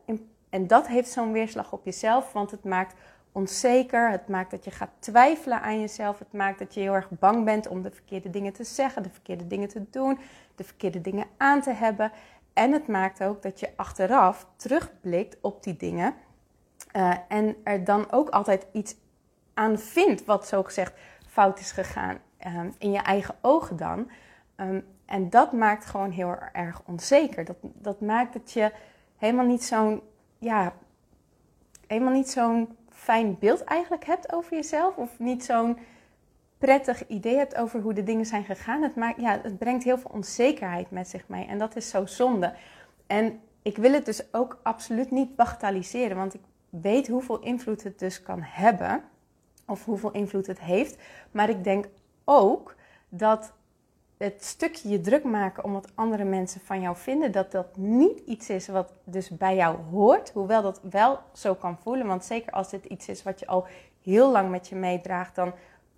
en 0.52 0.66
dat 0.66 0.88
heeft 0.88 1.10
zo'n 1.10 1.32
weerslag 1.32 1.72
op 1.72 1.84
jezelf, 1.84 2.32
want 2.32 2.50
het 2.50 2.64
maakt 2.64 2.94
onzeker, 3.32 4.10
het 4.10 4.28
maakt 4.28 4.50
dat 4.50 4.64
je 4.64 4.70
gaat 4.70 4.90
twijfelen 4.98 5.62
aan 5.62 5.80
jezelf, 5.80 6.18
het 6.18 6.32
maakt 6.32 6.58
dat 6.58 6.74
je 6.74 6.80
heel 6.80 6.94
erg 6.94 7.08
bang 7.10 7.44
bent 7.44 7.68
om 7.68 7.82
de 7.82 7.90
verkeerde 7.90 8.30
dingen 8.30 8.52
te 8.52 8.64
zeggen, 8.64 9.02
de 9.02 9.10
verkeerde 9.10 9.46
dingen 9.46 9.68
te 9.68 9.84
doen, 9.90 10.18
de 10.54 10.64
verkeerde 10.64 11.00
dingen 11.00 11.26
aan 11.36 11.60
te 11.60 11.70
hebben. 11.70 12.12
En 12.52 12.72
het 12.72 12.88
maakt 12.88 13.22
ook 13.22 13.42
dat 13.42 13.60
je 13.60 13.70
achteraf 13.76 14.46
terugblikt 14.56 15.36
op 15.40 15.62
die 15.62 15.76
dingen 15.76 16.14
uh, 16.96 17.14
en 17.28 17.56
er 17.64 17.84
dan 17.84 18.10
ook 18.10 18.28
altijd 18.28 18.66
iets 18.72 18.96
aan 19.54 19.78
vindt 19.78 20.24
wat 20.24 20.48
zogezegd 20.48 20.92
fout 21.28 21.58
is 21.58 21.72
gegaan 21.72 22.18
um, 22.46 22.74
in 22.78 22.92
je 22.92 22.98
eigen 22.98 23.34
ogen 23.40 23.76
dan. 23.76 24.10
Um, 24.56 24.84
en 25.06 25.30
dat 25.30 25.52
maakt 25.52 25.84
gewoon 25.84 26.10
heel 26.10 26.36
erg 26.52 26.82
onzeker. 26.86 27.44
Dat, 27.44 27.56
dat 27.60 28.00
maakt 28.00 28.32
dat 28.32 28.52
je 28.52 28.72
helemaal 29.16 29.46
niet 29.46 29.64
zo'n 29.64 30.02
ja, 30.42 30.74
helemaal 31.86 32.12
niet 32.12 32.30
zo'n 32.30 32.76
fijn 32.88 33.38
beeld 33.38 33.64
eigenlijk 33.64 34.04
hebt 34.04 34.32
over 34.32 34.54
jezelf. 34.54 34.96
Of 34.96 35.18
niet 35.18 35.44
zo'n 35.44 35.78
prettig 36.58 37.06
idee 37.06 37.36
hebt 37.36 37.56
over 37.56 37.80
hoe 37.80 37.92
de 37.92 38.02
dingen 38.02 38.26
zijn 38.26 38.44
gegaan. 38.44 38.82
Het, 38.82 38.96
maakt, 38.96 39.20
ja, 39.20 39.40
het 39.42 39.58
brengt 39.58 39.84
heel 39.84 39.98
veel 39.98 40.10
onzekerheid 40.14 40.90
met 40.90 41.08
zich 41.08 41.28
mee. 41.28 41.46
En 41.46 41.58
dat 41.58 41.76
is 41.76 41.88
zo 41.88 42.06
zonde. 42.06 42.54
En 43.06 43.40
ik 43.62 43.76
wil 43.76 43.92
het 43.92 44.04
dus 44.04 44.34
ook 44.34 44.60
absoluut 44.62 45.10
niet 45.10 45.36
bagatelliseren. 45.36 46.16
Want 46.16 46.34
ik 46.34 46.40
weet 46.68 47.08
hoeveel 47.08 47.40
invloed 47.40 47.82
het 47.82 47.98
dus 47.98 48.22
kan 48.22 48.42
hebben. 48.42 49.02
Of 49.66 49.84
hoeveel 49.84 50.10
invloed 50.10 50.46
het 50.46 50.60
heeft. 50.60 51.02
Maar 51.30 51.48
ik 51.48 51.64
denk 51.64 51.88
ook 52.24 52.74
dat 53.08 53.52
het 54.22 54.44
stukje 54.44 54.88
je 54.88 55.00
druk 55.00 55.24
maken 55.24 55.64
om 55.64 55.72
wat 55.72 55.90
andere 55.94 56.24
mensen 56.24 56.60
van 56.60 56.80
jou 56.80 56.96
vinden, 56.96 57.32
dat 57.32 57.52
dat 57.52 57.76
niet 57.76 58.18
iets 58.18 58.48
is 58.50 58.68
wat 58.68 58.92
dus 59.04 59.28
bij 59.28 59.56
jou 59.56 59.76
hoort. 59.90 60.30
Hoewel 60.30 60.62
dat 60.62 60.80
wel 60.90 61.18
zo 61.32 61.54
kan 61.54 61.78
voelen. 61.78 62.06
Want 62.06 62.24
zeker 62.24 62.52
als 62.52 62.70
dit 62.70 62.84
iets 62.84 63.08
is 63.08 63.22
wat 63.22 63.40
je 63.40 63.46
al 63.46 63.66
heel 64.02 64.30
lang 64.30 64.50
met 64.50 64.68
je 64.68 64.74
meedraagt, 64.74 65.34
dan 65.34 65.52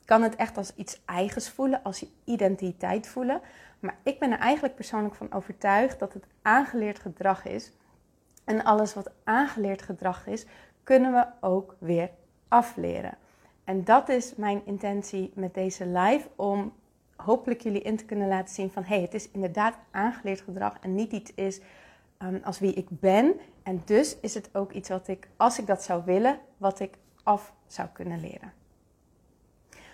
kan 0.05 0.23
het 0.23 0.37
echt 0.37 0.57
als 0.57 0.75
iets 0.75 1.01
eigens 1.05 1.51
voelen, 1.51 1.83
als 1.83 2.01
je 2.01 2.09
identiteit 2.25 3.07
voelen. 3.07 3.41
Maar 3.79 3.97
ik 4.03 4.19
ben 4.19 4.33
er 4.33 4.39
eigenlijk 4.39 4.75
persoonlijk 4.75 5.15
van 5.15 5.33
overtuigd 5.33 5.99
dat 5.99 6.13
het 6.13 6.25
aangeleerd 6.43 6.99
gedrag 6.99 7.45
is. 7.45 7.73
En 8.45 8.65
alles 8.65 8.95
wat 8.95 9.11
aangeleerd 9.25 9.83
gedrag 9.83 10.27
is, 10.27 10.47
kunnen 10.83 11.13
we 11.13 11.27
ook 11.41 11.77
weer 11.79 12.11
afleren. 12.49 13.17
En 13.65 13.85
dat 13.85 14.09
is 14.09 14.35
mijn 14.35 14.63
intentie 14.65 15.33
met 15.35 15.55
deze 15.55 15.87
live 15.87 16.29
om 16.37 16.73
hopelijk 17.17 17.61
jullie 17.61 17.83
in 17.83 17.97
te 17.97 18.05
kunnen 18.05 18.29
laten 18.29 18.55
zien 18.55 18.71
van 18.71 18.83
hé, 18.83 18.95
hey, 18.95 19.03
het 19.03 19.15
is 19.15 19.31
inderdaad 19.31 19.75
aangeleerd 19.91 20.41
gedrag 20.41 20.79
en 20.81 20.95
niet 20.95 21.13
iets 21.13 21.35
is 21.35 21.61
um, 22.19 22.41
als 22.45 22.59
wie 22.59 22.73
ik 22.73 22.87
ben. 22.89 23.35
En 23.63 23.83
dus 23.85 24.17
is 24.21 24.35
het 24.35 24.51
ook 24.53 24.73
iets 24.73 24.89
wat 24.89 25.09
ik, 25.09 25.29
als 25.37 25.59
ik 25.59 25.67
dat 25.67 25.83
zou 25.83 26.03
willen, 26.05 26.39
wat 26.57 26.81
ik 26.81 26.95
af 27.23 27.53
zou 27.67 27.89
kunnen 27.93 28.21
leren. 28.21 28.53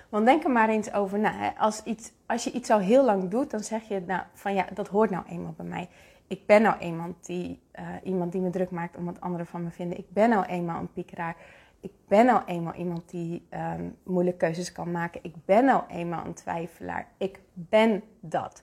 Want 0.08 0.26
denk 0.26 0.44
er 0.44 0.50
maar 0.50 0.68
eens 0.68 0.92
over 0.92 1.18
na. 1.18 1.32
Hè. 1.32 1.50
Als, 1.58 1.82
iets, 1.82 2.12
als 2.26 2.44
je 2.44 2.52
iets 2.52 2.70
al 2.70 2.78
heel 2.78 3.04
lang 3.04 3.28
doet, 3.28 3.50
dan 3.50 3.60
zeg 3.60 3.82
je 3.88 4.02
nou, 4.06 4.22
van 4.34 4.54
ja, 4.54 4.66
dat 4.74 4.88
hoort 4.88 5.10
nou 5.10 5.24
eenmaal 5.28 5.54
bij 5.56 5.66
mij. 5.66 5.88
ik 6.26 6.46
ben 6.46 6.62
nou 6.62 6.78
iemand 6.78 7.26
die, 7.26 7.60
uh, 7.78 7.86
iemand 8.02 8.32
die 8.32 8.40
me 8.40 8.50
druk 8.50 8.70
maakt 8.70 8.96
om 8.96 9.04
wat 9.04 9.20
anderen 9.20 9.46
van 9.46 9.64
me 9.64 9.70
vinden. 9.70 9.98
Ik 9.98 10.10
ben 10.10 10.28
nou 10.28 10.44
eenmaal 10.44 10.80
een 10.80 10.92
piekeraar. 10.92 11.36
Ik 11.80 11.92
ben 12.08 12.26
nou 12.26 12.42
eenmaal 12.46 12.74
iemand 12.74 13.10
die 13.10 13.46
um, 13.50 13.96
moeilijke 14.02 14.38
keuzes 14.38 14.72
kan 14.72 14.90
maken. 14.90 15.20
Ik 15.22 15.34
ben 15.44 15.64
nou 15.64 15.82
eenmaal 15.88 16.24
een 16.24 16.34
twijfelaar. 16.34 17.08
Ik 17.16 17.40
ben 17.52 18.02
dat. 18.20 18.62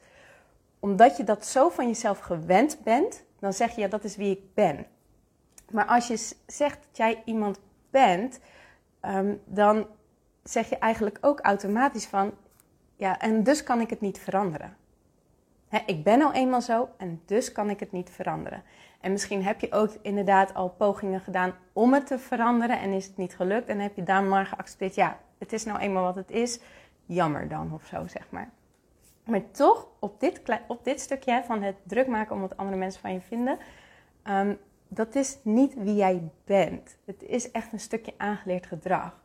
Omdat 0.79 1.17
je 1.17 1.23
dat 1.23 1.45
zo 1.45 1.69
van 1.69 1.87
jezelf 1.87 2.19
gewend 2.19 2.79
bent, 2.83 3.23
dan 3.39 3.53
zeg 3.53 3.75
je 3.75 3.81
ja, 3.81 3.87
dat 3.87 4.03
is 4.03 4.15
wie 4.15 4.31
ik 4.31 4.53
ben. 4.53 4.85
Maar 5.71 5.85
als 5.85 6.07
je 6.07 6.35
zegt 6.45 6.79
dat 6.87 6.97
jij 6.97 7.21
iemand 7.25 7.59
bent, 7.89 8.39
um, 9.01 9.41
dan 9.45 9.87
zeg 10.43 10.69
je 10.69 10.77
eigenlijk 10.77 11.17
ook 11.21 11.39
automatisch 11.39 12.05
van 12.05 12.33
ja, 12.95 13.19
en 13.19 13.43
dus 13.43 13.63
kan 13.63 13.81
ik 13.81 13.89
het 13.89 14.01
niet 14.01 14.19
veranderen. 14.19 14.75
ik 15.85 16.03
ben 16.03 16.19
nou 16.19 16.33
eenmaal 16.33 16.61
zo 16.61 16.89
en 16.97 17.21
dus 17.25 17.51
kan 17.51 17.69
ik 17.69 17.79
het 17.79 17.91
niet 17.91 18.09
veranderen. 18.09 18.63
En 18.99 19.11
misschien 19.11 19.43
heb 19.43 19.59
je 19.59 19.71
ook 19.71 19.91
inderdaad 20.01 20.53
al 20.53 20.69
pogingen 20.69 21.19
gedaan 21.19 21.53
om 21.73 21.93
het 21.93 22.07
te 22.07 22.19
veranderen 22.19 22.79
en 22.79 22.91
is 22.91 23.05
het 23.05 23.17
niet 23.17 23.35
gelukt. 23.35 23.67
En 23.67 23.79
heb 23.79 23.95
je 23.95 24.03
dan 24.03 24.27
maar 24.27 24.45
geaccepteerd, 24.45 24.95
ja, 24.95 25.19
het 25.37 25.53
is 25.53 25.65
nou 25.65 25.79
eenmaal 25.79 26.03
wat 26.03 26.15
het 26.15 26.31
is. 26.31 26.59
Jammer 27.05 27.47
dan 27.47 27.73
of 27.73 27.85
zo, 27.85 28.07
zeg 28.07 28.27
maar. 28.29 28.49
Maar 29.23 29.51
toch, 29.51 29.87
op 29.99 30.19
dit, 30.19 30.41
op 30.67 30.83
dit 30.83 30.99
stukje 30.99 31.43
van 31.45 31.61
het 31.61 31.75
druk 31.83 32.07
maken 32.07 32.35
om 32.35 32.41
wat 32.41 32.57
andere 32.57 32.77
mensen 32.77 33.01
van 33.01 33.13
je 33.13 33.21
vinden, 33.21 33.57
ehm, 34.23 34.53
dat 34.87 35.15
is 35.15 35.37
niet 35.43 35.73
wie 35.73 35.95
jij 35.95 36.29
bent. 36.45 36.97
Het 37.05 37.23
is 37.23 37.51
echt 37.51 37.73
een 37.73 37.79
stukje 37.79 38.13
aangeleerd 38.17 38.65
gedrag. 38.65 39.19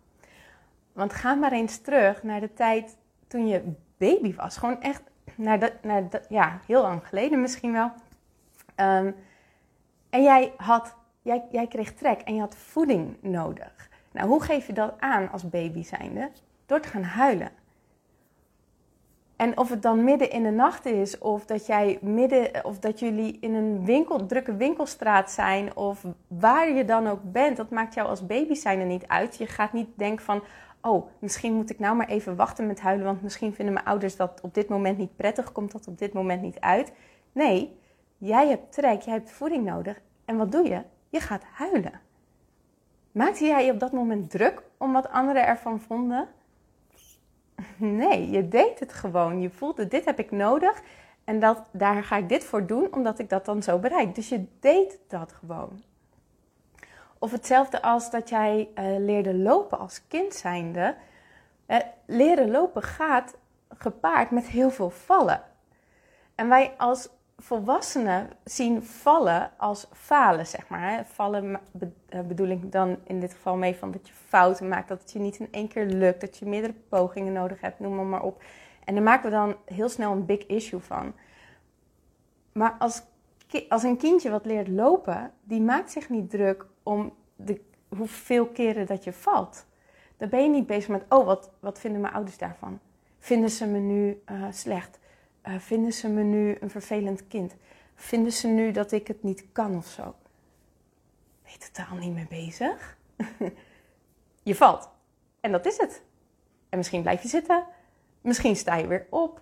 Want 0.92 1.12
ga 1.12 1.34
maar 1.34 1.52
eens 1.52 1.78
terug 1.78 2.22
naar 2.22 2.40
de 2.40 2.52
tijd 2.54 2.96
toen 3.26 3.46
je 3.46 3.62
baby 3.96 4.34
was. 4.34 4.56
Gewoon 4.56 4.80
echt 4.80 5.02
naar 5.36 5.78
naar 5.82 6.08
ja, 6.28 6.60
heel 6.66 6.82
lang 6.82 7.06
geleden 7.06 7.40
misschien 7.40 7.72
wel. 7.72 7.92
Ehm, 8.74 9.12
en 10.12 10.22
jij, 10.22 10.52
had, 10.56 10.96
jij, 11.22 11.44
jij 11.50 11.66
kreeg 11.66 11.94
trek 11.94 12.20
en 12.20 12.34
je 12.34 12.40
had 12.40 12.56
voeding 12.56 13.16
nodig. 13.20 13.88
Nou, 14.12 14.28
hoe 14.28 14.42
geef 14.42 14.66
je 14.66 14.72
dat 14.72 14.94
aan 14.98 15.30
als 15.30 15.48
baby 15.48 15.82
zijnde? 15.82 16.30
Door 16.66 16.80
te 16.80 16.88
gaan 16.88 17.02
huilen. 17.02 17.50
En 19.36 19.58
of 19.58 19.68
het 19.68 19.82
dan 19.82 20.04
midden 20.04 20.30
in 20.30 20.42
de 20.42 20.50
nacht 20.50 20.86
is, 20.86 21.18
of 21.18 21.44
dat 21.46 21.66
jij 21.66 21.98
midden, 22.00 22.64
of 22.64 22.78
dat 22.78 22.98
jullie 22.98 23.38
in 23.40 23.54
een 23.54 23.84
winkel, 23.84 24.26
drukke 24.26 24.56
winkelstraat 24.56 25.30
zijn, 25.30 25.76
of 25.76 26.04
waar 26.26 26.70
je 26.70 26.84
dan 26.84 27.06
ook 27.06 27.32
bent, 27.32 27.56
dat 27.56 27.70
maakt 27.70 27.94
jou 27.94 28.08
als 28.08 28.26
baby 28.26 28.54
zijnde 28.54 28.84
niet 28.84 29.06
uit. 29.06 29.36
Je 29.36 29.46
gaat 29.46 29.72
niet 29.72 29.88
denken 29.94 30.24
van, 30.24 30.42
oh, 30.80 31.06
misschien 31.18 31.54
moet 31.54 31.70
ik 31.70 31.78
nou 31.78 31.96
maar 31.96 32.08
even 32.08 32.36
wachten 32.36 32.66
met 32.66 32.80
huilen, 32.80 33.06
want 33.06 33.22
misschien 33.22 33.54
vinden 33.54 33.74
mijn 33.74 33.86
ouders 33.86 34.16
dat 34.16 34.40
op 34.42 34.54
dit 34.54 34.68
moment 34.68 34.98
niet 34.98 35.16
prettig, 35.16 35.52
komt 35.52 35.72
dat 35.72 35.86
op 35.86 35.98
dit 35.98 36.12
moment 36.12 36.42
niet 36.42 36.60
uit. 36.60 36.92
Nee, 37.32 37.80
jij 38.26 38.48
hebt 38.48 38.72
trek, 38.72 39.00
jij 39.02 39.14
hebt 39.14 39.30
voeding 39.30 39.64
nodig. 39.64 40.00
En 40.24 40.36
wat 40.36 40.52
doe 40.52 40.68
je? 40.68 40.82
Je 41.08 41.20
gaat 41.20 41.44
huilen. 41.52 42.00
Maakte 43.12 43.44
jij 43.44 43.64
je 43.64 43.72
op 43.72 43.80
dat 43.80 43.92
moment 43.92 44.30
druk 44.30 44.62
om 44.76 44.92
wat 44.92 45.08
anderen 45.08 45.46
ervan 45.46 45.80
vonden? 45.80 46.28
Nee, 47.76 48.30
je 48.30 48.48
deed 48.48 48.80
het 48.80 48.92
gewoon. 48.92 49.40
Je 49.40 49.50
voelde, 49.50 49.88
dit 49.88 50.04
heb 50.04 50.18
ik 50.18 50.30
nodig 50.30 50.82
en 51.24 51.40
dat, 51.40 51.62
daar 51.70 52.04
ga 52.04 52.16
ik 52.16 52.28
dit 52.28 52.44
voor 52.44 52.66
doen, 52.66 52.94
omdat 52.94 53.18
ik 53.18 53.28
dat 53.28 53.44
dan 53.44 53.62
zo 53.62 53.78
bereik. 53.78 54.14
Dus 54.14 54.28
je 54.28 54.44
deed 54.60 54.98
dat 55.08 55.32
gewoon. 55.32 55.82
Of 57.18 57.30
hetzelfde 57.30 57.82
als 57.82 58.10
dat 58.10 58.28
jij 58.28 58.68
uh, 58.74 58.84
leerde 58.98 59.34
lopen 59.34 59.78
als 59.78 60.06
kind 60.08 60.34
zijnde. 60.34 60.94
Uh, 61.66 61.76
leren 62.06 62.50
lopen 62.50 62.82
gaat 62.82 63.36
gepaard 63.68 64.30
met 64.30 64.46
heel 64.46 64.70
veel 64.70 64.90
vallen. 64.90 65.42
En 66.34 66.48
wij 66.48 66.74
als 66.76 67.08
volwassenen 67.42 68.30
zien 68.44 68.82
vallen 68.82 69.50
als 69.56 69.86
falen, 69.92 70.46
zeg 70.46 70.68
maar. 70.68 71.06
Vallen 71.06 71.60
eh, 72.08 72.20
bedoel 72.20 72.48
ik 72.48 72.72
dan 72.72 72.98
in 73.04 73.20
dit 73.20 73.32
geval 73.32 73.56
mee 73.56 73.76
van 73.76 73.90
dat 73.90 74.08
je 74.08 74.14
fouten 74.14 74.68
maakt, 74.68 74.88
dat 74.88 75.00
het 75.00 75.12
je 75.12 75.18
niet 75.18 75.38
in 75.38 75.48
één 75.50 75.68
keer 75.68 75.86
lukt, 75.86 76.20
dat 76.20 76.38
je 76.38 76.46
meerdere 76.46 76.74
pogingen 76.88 77.32
nodig 77.32 77.60
hebt, 77.60 77.80
noem 77.80 77.94
maar, 77.94 78.04
maar 78.04 78.22
op. 78.22 78.42
En 78.84 78.94
daar 78.94 79.02
maken 79.02 79.30
we 79.30 79.36
dan 79.36 79.56
heel 79.64 79.88
snel 79.88 80.12
een 80.12 80.26
big 80.26 80.46
issue 80.46 80.80
van. 80.80 81.12
Maar 82.52 82.76
als, 82.78 83.02
als 83.68 83.82
een 83.82 83.96
kindje 83.96 84.30
wat 84.30 84.44
leert 84.44 84.68
lopen, 84.68 85.32
die 85.42 85.60
maakt 85.60 85.90
zich 85.90 86.08
niet 86.08 86.30
druk 86.30 86.66
om 86.82 87.12
de, 87.36 87.60
hoeveel 87.88 88.46
keren 88.46 88.86
dat 88.86 89.04
je 89.04 89.12
valt. 89.12 89.66
Dan 90.16 90.28
ben 90.28 90.42
je 90.42 90.48
niet 90.48 90.66
bezig 90.66 90.88
met, 90.88 91.04
oh, 91.08 91.26
wat, 91.26 91.50
wat 91.60 91.78
vinden 91.78 92.00
mijn 92.00 92.14
ouders 92.14 92.38
daarvan? 92.38 92.78
Vinden 93.18 93.50
ze 93.50 93.66
me 93.66 93.78
nu 93.78 94.22
uh, 94.30 94.44
slecht? 94.50 94.98
Uh, 95.48 95.58
vinden 95.58 95.92
ze 95.92 96.08
me 96.08 96.22
nu 96.22 96.56
een 96.60 96.70
vervelend 96.70 97.26
kind? 97.28 97.54
Vinden 97.94 98.32
ze 98.32 98.48
nu 98.48 98.70
dat 98.70 98.92
ik 98.92 99.06
het 99.06 99.22
niet 99.22 99.44
kan 99.52 99.76
of 99.76 99.86
zo? 99.86 100.14
Ben 101.42 101.52
je 101.52 101.58
totaal 101.58 101.96
niet 101.96 102.14
mee 102.14 102.26
bezig? 102.28 102.96
je 104.42 104.54
valt. 104.54 104.88
En 105.40 105.52
dat 105.52 105.66
is 105.66 105.76
het. 105.76 106.02
En 106.68 106.78
misschien 106.78 107.02
blijf 107.02 107.22
je 107.22 107.28
zitten. 107.28 107.64
Misschien 108.20 108.56
sta 108.56 108.76
je 108.76 108.86
weer 108.86 109.06
op. 109.10 109.40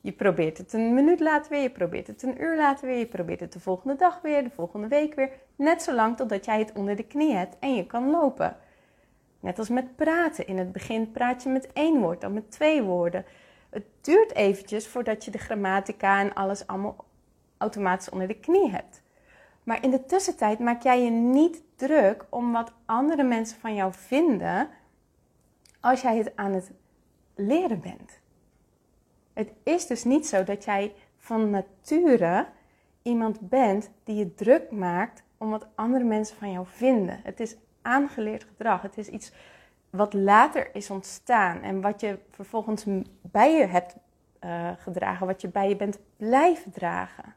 Je 0.00 0.12
probeert 0.12 0.58
het 0.58 0.72
een 0.72 0.94
minuut 0.94 1.20
later 1.20 1.50
weer, 1.50 1.62
je 1.62 1.70
probeert 1.70 2.06
het 2.06 2.22
een 2.22 2.42
uur 2.42 2.56
later 2.56 2.86
weer, 2.86 2.98
je 2.98 3.06
probeert 3.06 3.40
het 3.40 3.52
de 3.52 3.60
volgende 3.60 3.96
dag 3.96 4.20
weer, 4.20 4.42
de 4.42 4.50
volgende 4.50 4.88
week 4.88 5.14
weer. 5.14 5.30
Net 5.56 5.82
zolang 5.82 6.16
totdat 6.16 6.44
jij 6.44 6.58
het 6.58 6.72
onder 6.72 6.96
de 6.96 7.02
knie 7.02 7.34
hebt 7.34 7.56
en 7.58 7.74
je 7.74 7.86
kan 7.86 8.10
lopen. 8.10 8.56
Net 9.40 9.58
als 9.58 9.68
met 9.68 9.96
praten. 9.96 10.46
In 10.46 10.58
het 10.58 10.72
begin 10.72 11.10
praat 11.10 11.42
je 11.42 11.48
met 11.48 11.72
één 11.72 12.00
woord, 12.00 12.20
dan 12.20 12.32
met 12.32 12.50
twee 12.50 12.82
woorden. 12.82 13.24
Duurt 14.02 14.34
eventjes 14.34 14.88
voordat 14.88 15.24
je 15.24 15.30
de 15.30 15.38
grammatica 15.38 16.20
en 16.20 16.34
alles 16.34 16.66
allemaal 16.66 17.04
automatisch 17.58 18.10
onder 18.10 18.28
de 18.28 18.40
knie 18.40 18.70
hebt. 18.70 19.02
Maar 19.62 19.84
in 19.84 19.90
de 19.90 20.04
tussentijd 20.04 20.58
maak 20.58 20.82
jij 20.82 21.02
je 21.02 21.10
niet 21.10 21.62
druk 21.76 22.26
om 22.28 22.52
wat 22.52 22.72
andere 22.84 23.22
mensen 23.22 23.60
van 23.60 23.74
jou 23.74 23.92
vinden 23.92 24.68
als 25.80 26.00
jij 26.00 26.16
het 26.16 26.36
aan 26.36 26.52
het 26.52 26.70
leren 27.34 27.80
bent. 27.80 28.20
Het 29.32 29.52
is 29.62 29.86
dus 29.86 30.04
niet 30.04 30.26
zo 30.26 30.44
dat 30.44 30.64
jij 30.64 30.94
van 31.18 31.50
nature 31.50 32.46
iemand 33.02 33.40
bent 33.40 33.90
die 34.04 34.16
je 34.16 34.34
druk 34.34 34.70
maakt 34.70 35.22
om 35.38 35.50
wat 35.50 35.66
andere 35.74 36.04
mensen 36.04 36.36
van 36.36 36.52
jou 36.52 36.66
vinden. 36.68 37.20
Het 37.22 37.40
is 37.40 37.56
aangeleerd 37.82 38.44
gedrag. 38.44 38.82
Het 38.82 38.98
is 38.98 39.08
iets 39.08 39.32
wat 39.92 40.12
later 40.12 40.74
is 40.74 40.90
ontstaan 40.90 41.62
en 41.62 41.80
wat 41.80 42.00
je 42.00 42.18
vervolgens 42.30 42.84
bij 43.20 43.56
je 43.56 43.66
hebt 43.66 43.96
uh, 44.44 44.70
gedragen, 44.78 45.26
wat 45.26 45.40
je 45.40 45.48
bij 45.48 45.68
je 45.68 45.76
bent 45.76 45.98
blijven 46.16 46.72
dragen. 46.72 47.34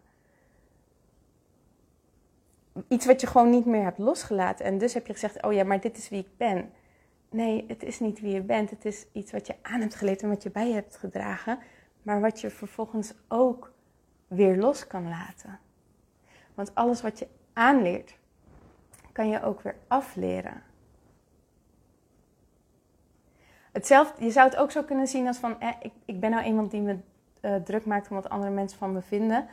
Iets 2.88 3.06
wat 3.06 3.22
je 3.22 3.28
gewoon 3.28 3.50
niet 3.50 3.66
meer 3.66 3.84
hebt 3.84 3.98
losgelaten. 3.98 4.66
En 4.66 4.78
dus 4.78 4.94
heb 4.94 5.08
je 5.08 5.14
gezegd: 5.14 5.44
Oh 5.44 5.54
ja, 5.54 5.64
maar 5.64 5.82
dit 5.82 5.98
is 5.98 6.10
wie 6.10 6.20
ik 6.20 6.38
ben. 6.38 6.72
Nee, 7.30 7.66
het 7.68 7.84
is 7.84 8.00
niet 8.00 8.20
wie 8.20 8.34
je 8.34 8.42
bent. 8.42 8.70
Het 8.70 8.86
is 8.86 9.06
iets 9.12 9.32
wat 9.32 9.48
je 9.48 9.56
aan 9.62 9.82
hebt 9.82 9.96
geleerd 9.96 10.22
en 10.22 10.30
wat 10.30 10.44
je 10.44 10.52
bij 10.52 10.68
je 10.68 10.74
hebt 10.74 10.98
gedragen 10.98 11.60
maar 12.06 12.22
wat 12.22 12.42
je 12.42 12.50
vervolgens 12.50 13.14
ook 13.28 13.72
weer 14.28 14.58
los 14.58 14.88
kan 14.88 15.10
laten. 15.10 15.60
Want 16.54 16.76
alles 16.76 17.02
wat 17.02 17.20
je 17.20 17.28
aanleert, 17.54 18.18
kan 19.12 19.30
je 19.30 19.42
ook 19.42 19.62
weer 19.62 19.76
afleren. 19.88 20.64
Hetzelfde, 23.76 24.26
je 24.26 24.32
zou 24.32 24.50
het 24.50 24.58
ook 24.58 24.72
zo 24.72 24.84
kunnen 24.84 25.08
zien 25.08 25.28
als 25.28 25.38
van, 25.38 25.60
eh, 25.60 25.70
ik, 25.82 25.92
ik 26.06 26.20
ben 26.20 26.32
nou 26.32 26.44
iemand 26.44 26.72
die 26.72 26.82
me 26.82 26.98
uh, 27.42 27.56
druk 27.56 27.86
maakt 27.86 28.10
om 28.10 28.16
wat 28.16 28.30
andere 28.30 28.52
mensen 28.52 28.78
van 28.78 28.94
me 28.94 29.02
vinden. 29.02 29.48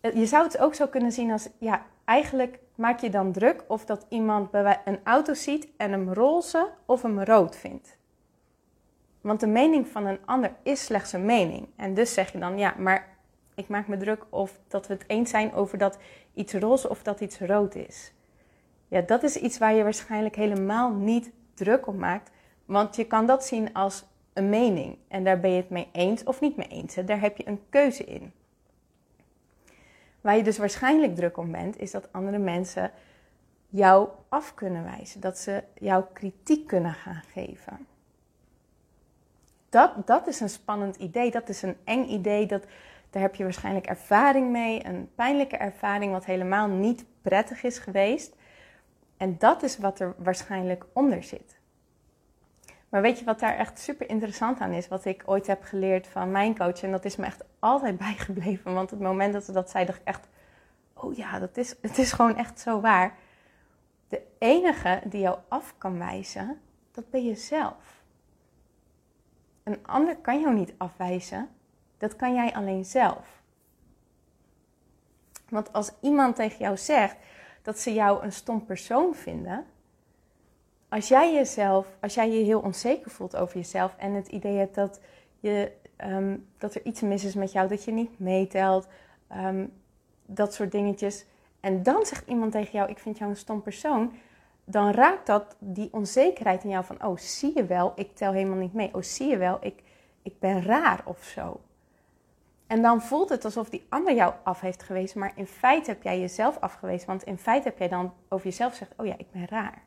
Eh, 0.00 0.14
je 0.14 0.26
zou 0.26 0.44
het 0.44 0.58
ook 0.58 0.74
zo 0.74 0.86
kunnen 0.86 1.12
zien 1.12 1.30
als, 1.30 1.48
ja, 1.58 1.82
eigenlijk 2.04 2.58
maak 2.74 3.00
je 3.00 3.10
dan 3.10 3.32
druk 3.32 3.64
of 3.68 3.84
dat 3.84 4.06
iemand 4.08 4.50
bij 4.50 4.80
een 4.84 4.98
auto 5.02 5.34
ziet 5.34 5.68
en 5.76 5.90
hem 5.90 6.12
roze 6.12 6.70
of 6.84 7.02
hem 7.02 7.20
rood 7.20 7.56
vindt. 7.56 7.96
Want 9.20 9.40
de 9.40 9.46
mening 9.46 9.88
van 9.88 10.06
een 10.06 10.18
ander 10.24 10.54
is 10.62 10.84
slechts 10.84 11.12
een 11.12 11.24
mening. 11.24 11.68
En 11.76 11.94
dus 11.94 12.14
zeg 12.14 12.32
je 12.32 12.38
dan, 12.38 12.58
ja, 12.58 12.74
maar 12.78 13.08
ik 13.54 13.68
maak 13.68 13.88
me 13.88 13.96
druk 13.96 14.24
of 14.30 14.58
dat 14.68 14.86
we 14.86 14.92
het 14.94 15.04
eens 15.06 15.30
zijn 15.30 15.52
over 15.54 15.78
dat 15.78 15.98
iets 16.34 16.52
roze 16.52 16.88
of 16.88 17.02
dat 17.02 17.20
iets 17.20 17.40
rood 17.40 17.74
is. 17.74 18.12
Ja, 18.88 19.00
dat 19.00 19.22
is 19.22 19.36
iets 19.36 19.58
waar 19.58 19.74
je 19.74 19.82
waarschijnlijk 19.82 20.36
helemaal 20.36 20.90
niet 20.90 21.30
druk 21.54 21.86
om 21.86 21.96
maakt. 21.96 22.32
Want 22.64 22.96
je 22.96 23.04
kan 23.04 23.26
dat 23.26 23.44
zien 23.44 23.72
als 23.72 24.04
een 24.32 24.48
mening. 24.48 24.98
En 25.08 25.24
daar 25.24 25.40
ben 25.40 25.50
je 25.50 25.56
het 25.56 25.70
mee 25.70 25.88
eens 25.92 26.24
of 26.24 26.40
niet 26.40 26.56
mee 26.56 26.68
eens. 26.68 26.94
Daar 26.94 27.20
heb 27.20 27.36
je 27.36 27.48
een 27.48 27.60
keuze 27.68 28.04
in. 28.04 28.32
Waar 30.20 30.36
je 30.36 30.42
dus 30.42 30.58
waarschijnlijk 30.58 31.14
druk 31.14 31.36
om 31.36 31.52
bent, 31.52 31.78
is 31.78 31.90
dat 31.90 32.12
andere 32.12 32.38
mensen 32.38 32.90
jou 33.68 34.08
af 34.28 34.54
kunnen 34.54 34.84
wijzen. 34.84 35.20
Dat 35.20 35.38
ze 35.38 35.62
jou 35.74 36.04
kritiek 36.12 36.66
kunnen 36.66 36.94
gaan 36.94 37.22
geven 37.32 37.86
dat, 39.74 40.06
dat 40.06 40.26
is 40.26 40.40
een 40.40 40.48
spannend 40.48 40.96
idee. 40.96 41.30
Dat 41.30 41.48
is 41.48 41.62
een 41.62 41.76
eng 41.84 42.04
idee. 42.04 42.46
Dat, 42.46 42.64
daar 43.10 43.22
heb 43.22 43.34
je 43.34 43.42
waarschijnlijk 43.42 43.86
ervaring 43.86 44.50
mee. 44.50 44.86
Een 44.86 45.10
pijnlijke 45.14 45.56
ervaring 45.56 46.12
wat 46.12 46.24
helemaal 46.24 46.68
niet 46.68 47.04
prettig 47.22 47.62
is 47.62 47.78
geweest. 47.78 48.36
En 49.16 49.38
dat 49.38 49.62
is 49.62 49.78
wat 49.78 50.00
er 50.00 50.14
waarschijnlijk 50.18 50.84
onder 50.92 51.22
zit. 51.22 51.58
Maar 52.94 53.02
weet 53.02 53.18
je 53.18 53.24
wat 53.24 53.40
daar 53.40 53.56
echt 53.56 53.78
super 53.78 54.08
interessant 54.08 54.60
aan 54.60 54.72
is? 54.72 54.88
Wat 54.88 55.04
ik 55.04 55.22
ooit 55.26 55.46
heb 55.46 55.62
geleerd 55.62 56.06
van 56.06 56.30
mijn 56.30 56.56
coach. 56.56 56.82
En 56.82 56.90
dat 56.90 57.04
is 57.04 57.16
me 57.16 57.24
echt 57.24 57.44
altijd 57.58 57.98
bijgebleven. 58.08 58.74
Want 58.74 58.90
het 58.90 59.00
moment 59.00 59.32
dat 59.32 59.44
ze 59.44 59.52
dat 59.52 59.70
zei, 59.70 59.84
dacht 59.84 59.98
ik 59.98 60.06
echt... 60.06 60.28
Oh 60.92 61.16
ja, 61.16 61.38
dat 61.38 61.56
is, 61.56 61.74
het 61.80 61.98
is 61.98 62.12
gewoon 62.12 62.36
echt 62.36 62.60
zo 62.60 62.80
waar. 62.80 63.16
De 64.08 64.22
enige 64.38 65.00
die 65.04 65.20
jou 65.20 65.38
af 65.48 65.74
kan 65.78 65.98
wijzen, 65.98 66.60
dat 66.92 67.10
ben 67.10 67.24
je 67.24 67.34
zelf. 67.34 68.02
Een 69.62 69.86
ander 69.86 70.16
kan 70.16 70.40
jou 70.40 70.54
niet 70.54 70.74
afwijzen. 70.76 71.48
Dat 71.98 72.16
kan 72.16 72.34
jij 72.34 72.54
alleen 72.54 72.84
zelf. 72.84 73.42
Want 75.48 75.72
als 75.72 75.92
iemand 76.00 76.36
tegen 76.36 76.58
jou 76.58 76.76
zegt 76.76 77.16
dat 77.62 77.78
ze 77.78 77.92
jou 77.94 78.24
een 78.24 78.32
stom 78.32 78.64
persoon 78.64 79.14
vinden, 79.14 79.66
als 80.94 81.08
jij 81.08 81.34
jezelf, 81.34 81.86
als 82.00 82.14
jij 82.14 82.30
je 82.30 82.44
heel 82.44 82.60
onzeker 82.60 83.10
voelt 83.10 83.36
over 83.36 83.56
jezelf 83.56 83.94
en 83.96 84.12
het 84.12 84.28
idee 84.28 84.56
hebt 84.56 84.74
dat, 84.74 85.00
je, 85.40 85.72
ehm, 85.96 86.36
dat 86.58 86.74
er 86.74 86.84
iets 86.84 87.00
mis 87.00 87.24
is 87.24 87.34
met 87.34 87.52
jou, 87.52 87.68
dat 87.68 87.84
je 87.84 87.92
niet 87.92 88.18
meetelt, 88.18 88.88
um, 89.36 89.72
dat 90.26 90.54
soort 90.54 90.72
dingetjes. 90.72 91.24
En 91.60 91.82
dan 91.82 92.06
zegt 92.06 92.28
iemand 92.28 92.52
tegen 92.52 92.72
jou: 92.72 92.90
Ik 92.90 92.98
vind 92.98 93.18
jou 93.18 93.30
een 93.30 93.36
stom 93.36 93.62
persoon. 93.62 94.12
Dan 94.64 94.90
raakt 94.90 95.26
dat 95.26 95.56
die 95.58 95.88
onzekerheid 95.92 96.64
in 96.64 96.70
jou 96.70 96.84
van: 96.84 97.04
Oh, 97.04 97.16
zie 97.16 97.52
je 97.54 97.64
wel, 97.64 97.92
ik 97.94 98.16
tel 98.16 98.32
helemaal 98.32 98.58
niet 98.58 98.74
mee. 98.74 98.94
Oh, 98.94 99.02
zie 99.02 99.28
je 99.28 99.36
wel, 99.36 99.58
ik, 99.60 99.82
ik 100.22 100.38
ben 100.38 100.62
raar 100.62 101.02
of 101.04 101.22
zo. 101.22 101.60
En 102.66 102.82
dan 102.82 103.02
voelt 103.02 103.28
het 103.28 103.44
alsof 103.44 103.68
die 103.68 103.86
ander 103.88 104.14
jou 104.14 104.34
af 104.42 104.60
heeft 104.60 104.82
gewezen, 104.82 105.18
maar 105.18 105.32
in 105.36 105.46
feite 105.46 105.90
heb 105.90 106.02
jij 106.02 106.20
jezelf 106.20 106.58
afgewezen. 106.60 107.06
Want 107.06 107.22
in 107.22 107.38
feite 107.38 107.68
heb 107.68 107.78
jij 107.78 107.88
dan 107.88 108.12
over 108.28 108.46
jezelf 108.46 108.70
gezegd: 108.70 108.92
Oh 108.96 109.06
ja, 109.06 109.14
ik 109.18 109.30
ben 109.30 109.46
raar. 109.48 109.82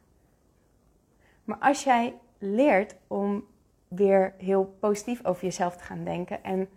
Maar 1.47 1.57
als 1.59 1.83
jij 1.83 2.17
leert 2.37 2.95
om 3.07 3.45
weer 3.87 4.33
heel 4.37 4.77
positief 4.79 5.25
over 5.25 5.43
jezelf 5.43 5.77
te 5.77 5.83
gaan 5.83 6.03
denken 6.03 6.43
en 6.43 6.69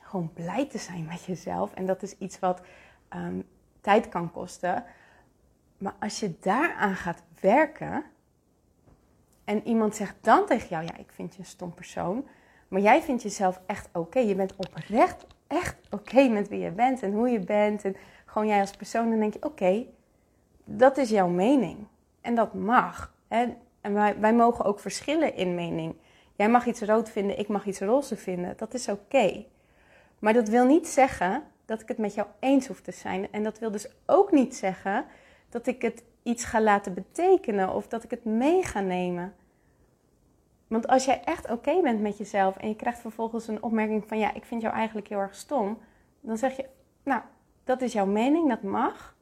gewoon 0.00 0.32
blij 0.32 0.66
te 0.68 0.78
zijn 0.78 1.04
met 1.04 1.24
jezelf, 1.24 1.74
en 1.74 1.86
dat 1.86 2.02
is 2.02 2.18
iets 2.18 2.38
wat 2.38 2.62
ehm, 3.08 3.40
tijd 3.80 4.08
kan 4.08 4.30
kosten. 4.30 4.84
Maar 5.78 5.94
als 6.00 6.20
je 6.20 6.34
daaraan 6.40 6.94
gaat 6.94 7.22
werken 7.40 8.04
en 9.44 9.66
iemand 9.66 9.96
zegt 9.96 10.16
dan 10.20 10.46
tegen 10.46 10.68
jou: 10.68 10.84
Ja, 10.84 10.96
ik 10.96 11.12
vind 11.12 11.32
je 11.32 11.38
een 11.38 11.44
stom 11.44 11.74
persoon. 11.74 12.26
Maar 12.68 12.80
jij 12.80 13.02
vindt 13.02 13.22
jezelf 13.22 13.60
echt 13.66 13.88
oké. 13.92 14.18
Je 14.18 14.34
bent 14.34 14.56
oprecht 14.56 15.26
echt 15.46 15.76
oké 15.90 16.28
met 16.28 16.48
wie 16.48 16.60
je 16.60 16.70
bent 16.70 17.02
en 17.02 17.12
hoe 17.12 17.28
je 17.28 17.40
bent. 17.40 17.84
En 17.84 17.96
gewoon 18.26 18.48
jij 18.48 18.60
als 18.60 18.76
persoon. 18.76 19.10
Dan 19.10 19.18
denk 19.18 19.32
je: 19.32 19.42
Oké, 19.42 19.86
dat 20.64 20.96
is 20.96 21.10
jouw 21.10 21.28
mening. 21.28 21.86
En 22.20 22.34
dat 22.34 22.54
mag. 22.54 23.14
Hè? 23.28 23.54
En 23.82 23.92
wij, 23.92 24.18
wij 24.18 24.34
mogen 24.34 24.64
ook 24.64 24.80
verschillen 24.80 25.36
in 25.36 25.54
mening. 25.54 25.94
Jij 26.36 26.48
mag 26.48 26.66
iets 26.66 26.80
rood 26.80 27.10
vinden, 27.10 27.38
ik 27.38 27.48
mag 27.48 27.66
iets 27.66 27.80
roze 27.80 28.16
vinden. 28.16 28.54
Dat 28.56 28.74
is 28.74 28.88
oké. 28.88 29.44
Maar 30.18 30.32
dat 30.32 30.48
wil 30.48 30.66
niet 30.66 30.88
zeggen 30.88 31.42
dat 31.64 31.80
ik 31.80 31.88
het 31.88 31.98
met 31.98 32.14
jou 32.14 32.28
eens 32.40 32.66
hoef 32.66 32.80
te 32.80 32.92
zijn. 32.92 33.32
En 33.32 33.42
dat 33.42 33.58
wil 33.58 33.70
dus 33.70 33.88
ook 34.06 34.32
niet 34.32 34.56
zeggen 34.56 35.04
dat 35.48 35.66
ik 35.66 35.82
het 35.82 36.04
iets 36.22 36.44
ga 36.44 36.60
laten 36.60 36.94
betekenen 36.94 37.74
of 37.74 37.88
dat 37.88 38.04
ik 38.04 38.10
het 38.10 38.24
mee 38.24 38.62
ga 38.62 38.80
nemen. 38.80 39.34
Want 40.66 40.86
als 40.86 41.04
jij 41.04 41.22
echt 41.24 41.50
oké 41.50 41.80
bent 41.82 42.00
met 42.00 42.18
jezelf 42.18 42.56
en 42.56 42.68
je 42.68 42.76
krijgt 42.76 42.98
vervolgens 42.98 43.48
een 43.48 43.62
opmerking 43.62 44.04
van 44.08 44.18
ja, 44.18 44.34
ik 44.34 44.44
vind 44.44 44.62
jou 44.62 44.74
eigenlijk 44.74 45.08
heel 45.08 45.18
erg 45.18 45.34
stom, 45.34 45.78
dan 46.20 46.36
zeg 46.38 46.56
je, 46.56 46.66
nou, 47.02 47.22
dat 47.64 47.82
is 47.82 47.92
jouw 47.92 48.06
mening, 48.06 48.48
dat 48.48 48.62
mag. 48.62 49.16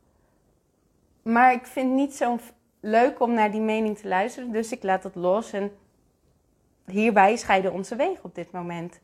Maar 1.23 1.53
ik 1.53 1.67
vind 1.67 1.93
niet 1.93 2.15
zo 2.15 2.39
leuk 2.81 3.21
om 3.21 3.35
naar 3.35 3.51
die 3.51 3.61
mening 3.61 3.99
te 3.99 4.09
luisteren, 4.09 4.53
dus 4.53 4.73
ik 4.73 4.83
laat 4.83 5.03
het 5.03 5.15
los 5.15 5.53
en 5.53 5.73
hierbij 6.87 7.37
scheiden 7.37 7.73
onze 7.73 7.97
wegen 7.97 8.25
op 8.25 8.35
dit 8.35 8.53
moment. 8.53 9.01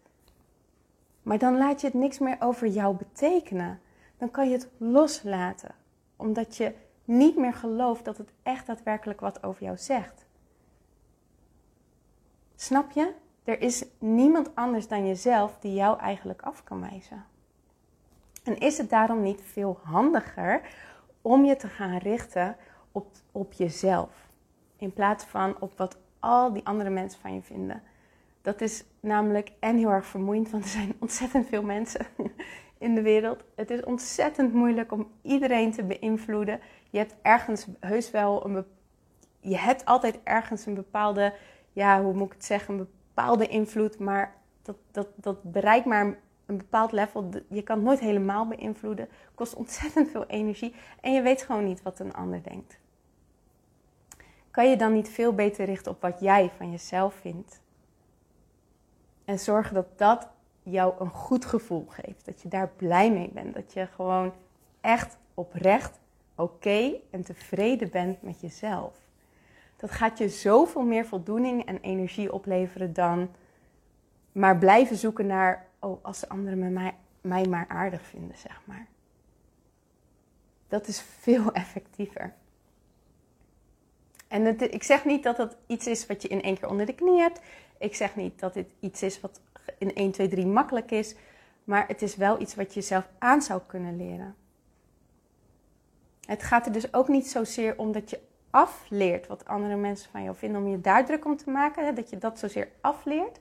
Maar 1.23 1.38
dan 1.38 1.56
laat 1.56 1.80
je 1.80 1.87
het 1.87 1.97
niks 1.97 2.18
meer 2.18 2.37
over 2.38 2.66
jou 2.66 2.97
betekenen. 2.97 3.80
Dan 4.18 4.30
kan 4.30 4.49
je 4.49 4.52
het 4.52 4.68
loslaten, 4.76 5.75
omdat 6.17 6.56
je 6.56 6.75
niet 7.04 7.36
meer 7.36 7.54
gelooft 7.54 8.04
dat 8.04 8.17
het 8.19 8.32
echt 8.43 8.67
daadwerkelijk 8.67 9.21
wat 9.21 9.43
over 9.43 9.62
jou 9.62 9.76
zegt. 9.76 10.26
Snap 12.56 12.91
je? 12.91 13.12
Er 13.45 13.60
is 13.60 13.84
niemand 13.99 14.54
anders 14.54 14.89
dan 14.89 15.06
jezelf 15.06 15.58
die 15.60 15.75
jou 15.75 15.99
eigenlijk 15.99 16.43
af 16.43 16.65
kan 16.65 16.80
wijzen. 16.80 17.25
En 18.45 18.58
is 18.58 18.78
het 18.78 18.91
daarom 18.91 19.23
niet 19.23 19.43
veel 19.43 19.80
handiger 19.82 20.60
om 21.23 21.45
je 21.45 21.56
te 21.56 21.69
gaan 21.69 21.97
richten 21.97 22.56
op, 22.97 23.06
op 23.32 23.52
jezelf, 23.52 24.11
in 24.76 24.93
plaats 24.93 25.25
van 25.25 25.56
op 25.61 25.78
wat 25.78 25.97
al 26.21 26.52
die 26.52 26.65
andere 26.67 26.91
mensen 26.91 27.21
van 27.21 27.35
je 27.35 27.43
vinden? 27.43 27.82
Dat 28.43 28.61
is 28.61 28.85
namelijk 29.00 29.52
en 29.61 29.76
heel 29.76 29.91
erg 29.91 30.06
vermoeiend, 30.06 30.50
want 30.50 30.65
er 30.65 30.71
zijn 30.71 30.97
ontzettend 31.04 31.47
veel 31.47 31.63
mensen 31.63 32.06
in 32.78 32.95
de 32.95 33.02
wereld. 33.02 33.45
Het 33.54 33.71
is 33.71 33.85
ontzettend 33.85 34.52
moeilijk 34.52 34.93
om 34.93 35.11
iedereen 35.23 35.73
te 35.73 35.85
beïnvloeden. 35.85 36.61
Je 36.91 36.99
hebt 36.99 37.17
ergens 37.23 37.67
heus 37.80 38.11
wel 38.11 38.47
een 38.47 38.65
je 39.41 39.59
hebt 39.59 39.85
altijd 39.85 40.19
ergens 40.23 40.67
een 40.67 40.75
bepaalde 40.75 41.35
ja, 41.73 42.02
hoe 42.02 42.15
moet 42.15 42.26
ik 42.26 42.32
het 42.32 42.45
zeggen, 42.45 42.78
een 42.78 42.89
bepaalde 43.15 43.47
invloed, 43.47 43.99
maar 43.99 44.35
dat, 44.63 44.76
dat, 44.91 45.09
dat 45.15 45.43
bereikt 45.43 45.87
maar 45.87 46.19
een 46.47 46.56
bepaald 46.56 46.93
level. 46.93 47.28
Je 47.49 47.63
kan 47.63 47.76
het 47.76 47.85
nooit 47.85 48.00
helemaal 48.00 48.47
beïnvloeden. 48.47 49.09
Kost 49.35 49.54
ontzettend 49.54 50.11
veel 50.11 50.26
energie 50.26 50.75
en 51.00 51.13
je 51.13 51.23
weet 51.23 51.43
gewoon 51.43 51.65
niet 51.65 51.82
wat 51.82 51.99
een 51.99 52.15
ander 52.15 52.43
denkt. 52.43 52.78
Kan 54.56 54.71
je 54.71 54.76
dan 54.76 54.92
niet 54.92 55.08
veel 55.08 55.34
beter 55.34 55.64
richten 55.64 55.92
op 55.92 56.00
wat 56.00 56.21
jij 56.21 56.50
van 56.56 56.71
jezelf 56.71 57.14
vindt? 57.14 57.60
En 59.25 59.38
zorgen 59.38 59.75
dat 59.75 59.99
dat 59.99 60.28
jou 60.62 60.95
een 60.99 61.10
goed 61.10 61.45
gevoel 61.45 61.86
geeft. 61.88 62.25
Dat 62.25 62.42
je 62.42 62.49
daar 62.49 62.69
blij 62.69 63.12
mee 63.12 63.30
bent. 63.32 63.54
Dat 63.54 63.73
je 63.73 63.86
gewoon 63.86 64.32
echt 64.80 65.16
oprecht 65.34 65.99
oké 66.34 66.92
en 67.10 67.23
tevreden 67.23 67.90
bent 67.90 68.23
met 68.23 68.40
jezelf 68.40 69.06
dat 69.76 69.90
gaat 69.90 70.19
je 70.19 70.28
zoveel 70.28 70.82
meer 70.82 71.06
voldoening 71.06 71.64
en 71.64 71.80
energie 71.80 72.32
opleveren 72.32 72.92
dan 72.92 73.30
maar 74.32 74.58
blijven 74.58 74.97
zoeken 74.97 75.26
naar, 75.26 75.66
oh, 75.78 76.04
als 76.04 76.21
de 76.21 76.28
anderen 76.28 76.73
mij, 76.73 76.95
mij 77.21 77.47
maar 77.47 77.69
aardig 77.69 78.02
vinden, 78.02 78.36
zeg 78.36 78.60
maar. 78.64 78.86
Dat 80.69 80.86
is 80.86 81.00
veel 81.00 81.52
effectiever. 81.62 82.34
En 84.28 84.73
ik 84.73 84.82
zeg 84.82 85.04
niet 85.04 85.23
dat 85.23 85.36
dat 85.36 85.56
iets 85.67 85.86
is 85.86 86.06
wat 86.06 86.23
je 86.23 86.28
in 86.28 86.43
één 86.43 86.58
keer 86.58 86.69
onder 86.69 86.86
de 86.86 86.95
knie 86.95 87.19
hebt. 87.19 87.41
Ik 87.78 87.95
zeg 87.95 88.17
niet 88.17 88.39
dat 88.41 88.54
dit 88.54 88.71
iets 88.80 89.02
is 89.02 89.21
wat 89.21 89.41
in 89.78 89.95
1, 89.95 90.10
2, 90.10 90.28
3 90.28 90.47
makkelijk 90.47 90.91
is. 90.91 91.15
Maar 91.65 91.89
het 91.89 92.02
is 92.02 92.17
wel 92.17 92.41
iets 92.41 92.54
wat 92.54 92.75
je 92.75 92.80
zelf 92.80 93.08
aan 93.19 93.43
zou 93.43 93.60
kunnen 93.67 93.97
leren. 93.97 94.34
Het 96.26 96.43
gaat 96.43 96.67
er 96.67 96.73
dus 96.73 96.95
ook 96.95 97.08
niet 97.08 97.28
zozeer 97.28 97.78
om 97.78 97.93
dat 97.93 98.10
je 98.10 98.21
afleert 98.50 99.26
wat 99.26 99.45
andere 99.45 99.76
mensen 99.76 100.10
van 100.10 100.23
jou 100.23 100.36
vinden, 100.36 100.62
om 100.62 100.69
je 100.69 100.80
daar 100.80 101.06
druk 101.06 101.25
om 101.25 101.36
te 101.36 101.50
maken, 101.50 101.95
dat 101.95 102.10
je 102.10 102.19
dat 102.19 102.39
zozeer 102.39 102.69
afleert. 102.80 103.41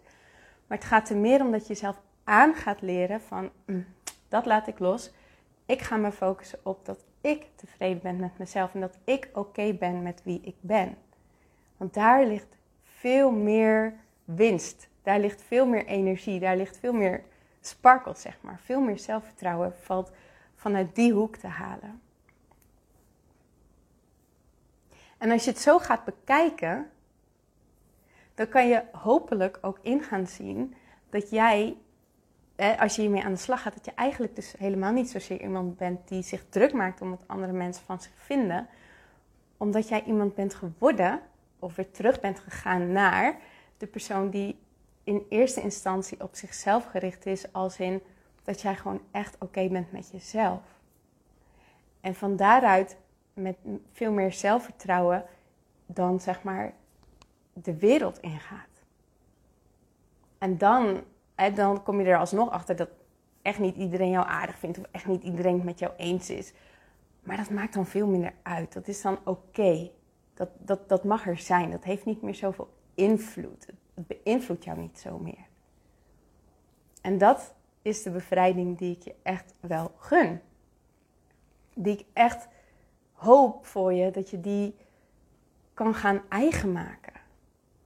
Maar 0.67 0.77
het 0.77 0.87
gaat 0.87 1.09
er 1.09 1.17
meer 1.17 1.41
om 1.41 1.51
dat 1.51 1.67
je 1.67 1.75
zelf 1.75 2.01
aan 2.23 2.53
gaat 2.53 2.81
leren 2.81 3.21
van, 3.21 3.49
mm, 3.65 3.85
dat 4.27 4.45
laat 4.45 4.67
ik 4.67 4.79
los. 4.79 5.11
Ik 5.65 5.81
ga 5.81 5.95
me 5.95 6.11
focussen 6.11 6.59
op 6.63 6.85
dat 6.85 6.99
ik 7.25 7.47
tevreden 7.55 8.01
ben 8.01 8.19
met 8.19 8.37
mezelf 8.37 8.73
en 8.73 8.79
dat 8.79 8.97
ik 9.03 9.29
oké 9.33 9.73
ben 9.73 10.03
met 10.03 10.21
wie 10.23 10.41
ik 10.41 10.55
ben. 10.59 10.97
Want 11.77 11.93
daar 11.93 12.25
ligt 12.25 12.57
veel 12.83 13.31
meer 13.31 13.93
winst, 14.23 14.87
daar 15.03 15.19
ligt 15.19 15.41
veel 15.41 15.65
meer 15.65 15.85
energie, 15.85 16.39
daar 16.39 16.57
ligt 16.57 16.77
veel 16.77 16.93
meer 16.93 17.23
sparkle, 17.61 18.13
zeg 18.15 18.37
maar. 18.41 18.59
Veel 18.59 18.81
meer 18.81 18.99
zelfvertrouwen 18.99 19.73
valt 19.81 20.11
vanuit 20.55 20.95
die 20.95 21.13
hoek 21.13 21.35
te 21.35 21.47
halen. 21.47 22.01
En 25.17 25.31
als 25.31 25.43
je 25.43 25.51
het 25.51 25.59
zo 25.59 25.79
gaat 25.79 26.03
bekijken, 26.03 26.89
dan 28.33 28.47
kan 28.47 28.67
je 28.67 28.83
hopelijk 28.91 29.57
ook 29.61 29.79
in 29.81 30.03
gaan 30.03 30.27
zien 30.27 30.75
dat 31.09 31.29
jij, 31.29 31.77
als 32.79 32.95
je 32.95 33.01
hiermee 33.01 33.23
aan 33.23 33.33
de 33.33 33.39
slag 33.39 33.61
gaat, 33.61 33.73
dat 33.73 33.85
je 33.85 33.93
eigenlijk 33.95 34.35
dus 34.35 34.53
helemaal 34.57 34.91
niet 34.91 35.09
zozeer 35.09 35.41
iemand 35.41 35.77
bent 35.77 36.07
die 36.07 36.23
zich 36.23 36.43
druk 36.49 36.73
maakt 36.73 37.01
om 37.01 37.09
wat 37.09 37.23
andere 37.25 37.51
mensen 37.51 37.85
van 37.85 38.01
zich 38.01 38.11
vinden. 38.15 38.67
Omdat 39.57 39.87
jij 39.87 40.03
iemand 40.03 40.35
bent 40.35 40.53
geworden, 40.53 41.21
of 41.59 41.75
weer 41.75 41.91
terug 41.91 42.19
bent 42.19 42.39
gegaan 42.39 42.91
naar 42.91 43.39
de 43.77 43.87
persoon 43.87 44.29
die 44.29 44.59
in 45.03 45.25
eerste 45.29 45.61
instantie 45.61 46.21
op 46.21 46.35
zichzelf 46.35 46.85
gericht 46.85 47.25
is, 47.25 47.53
als 47.53 47.79
in 47.79 48.01
dat 48.43 48.61
jij 48.61 48.75
gewoon 48.75 49.01
echt 49.11 49.35
oké 49.39 49.67
bent 49.67 49.91
met 49.91 50.09
jezelf. 50.11 50.61
En 52.01 52.15
van 52.15 52.35
daaruit 52.35 52.97
met 53.33 53.57
veel 53.91 54.11
meer 54.11 54.33
zelfvertrouwen 54.33 55.25
dan 55.85 56.19
zeg 56.19 56.43
maar 56.43 56.73
de 57.53 57.77
wereld 57.77 58.19
ingaat. 58.19 58.83
En 60.37 60.57
dan, 60.57 61.03
hè, 61.35 61.51
dan 61.51 61.83
kom 61.83 62.01
je 62.01 62.07
er 62.07 62.17
alsnog 62.17 62.49
achter 62.49 62.75
dat 62.75 62.89
echt 63.41 63.59
niet 63.59 63.75
iedereen 63.75 64.09
jou 64.09 64.27
aardig 64.27 64.57
vindt 64.57 64.77
of 64.77 64.85
echt 64.91 65.05
niet 65.05 65.23
iedereen 65.23 65.55
het 65.55 65.63
met 65.63 65.79
jou 65.79 65.93
eens 65.97 66.29
is. 66.29 66.53
Maar 67.23 67.37
dat 67.37 67.49
maakt 67.49 67.73
dan 67.73 67.85
veel 67.85 68.07
minder 68.07 68.33
uit. 68.43 68.73
Dat 68.73 68.87
is 68.87 69.01
dan 69.01 69.17
oké. 69.23 69.91
Dat, 70.33 70.49
dat, 70.57 70.89
dat 70.89 71.03
mag 71.03 71.27
er 71.27 71.37
zijn. 71.37 71.71
Dat 71.71 71.83
heeft 71.83 72.05
niet 72.05 72.21
meer 72.21 72.35
zoveel 72.35 72.69
beïnvloedt. 72.95 73.67
Het 73.93 74.07
beïnvloedt 74.07 74.63
jou 74.63 74.79
niet 74.79 74.99
zo 74.99 75.19
meer. 75.19 75.45
En 77.01 77.17
dat 77.17 77.53
is 77.81 78.03
de 78.03 78.09
bevrijding 78.09 78.77
die 78.77 78.95
ik 78.95 79.03
je 79.03 79.15
echt 79.23 79.53
wel 79.59 79.91
gun. 79.97 80.41
Die 81.73 81.97
ik 81.97 82.05
echt 82.13 82.47
hoop 83.13 83.65
voor 83.65 83.93
je 83.93 84.11
dat 84.11 84.29
je 84.29 84.41
die 84.41 84.75
kan 85.73 85.93
gaan 85.93 86.21
eigen 86.29 86.71
maken. 86.71 87.13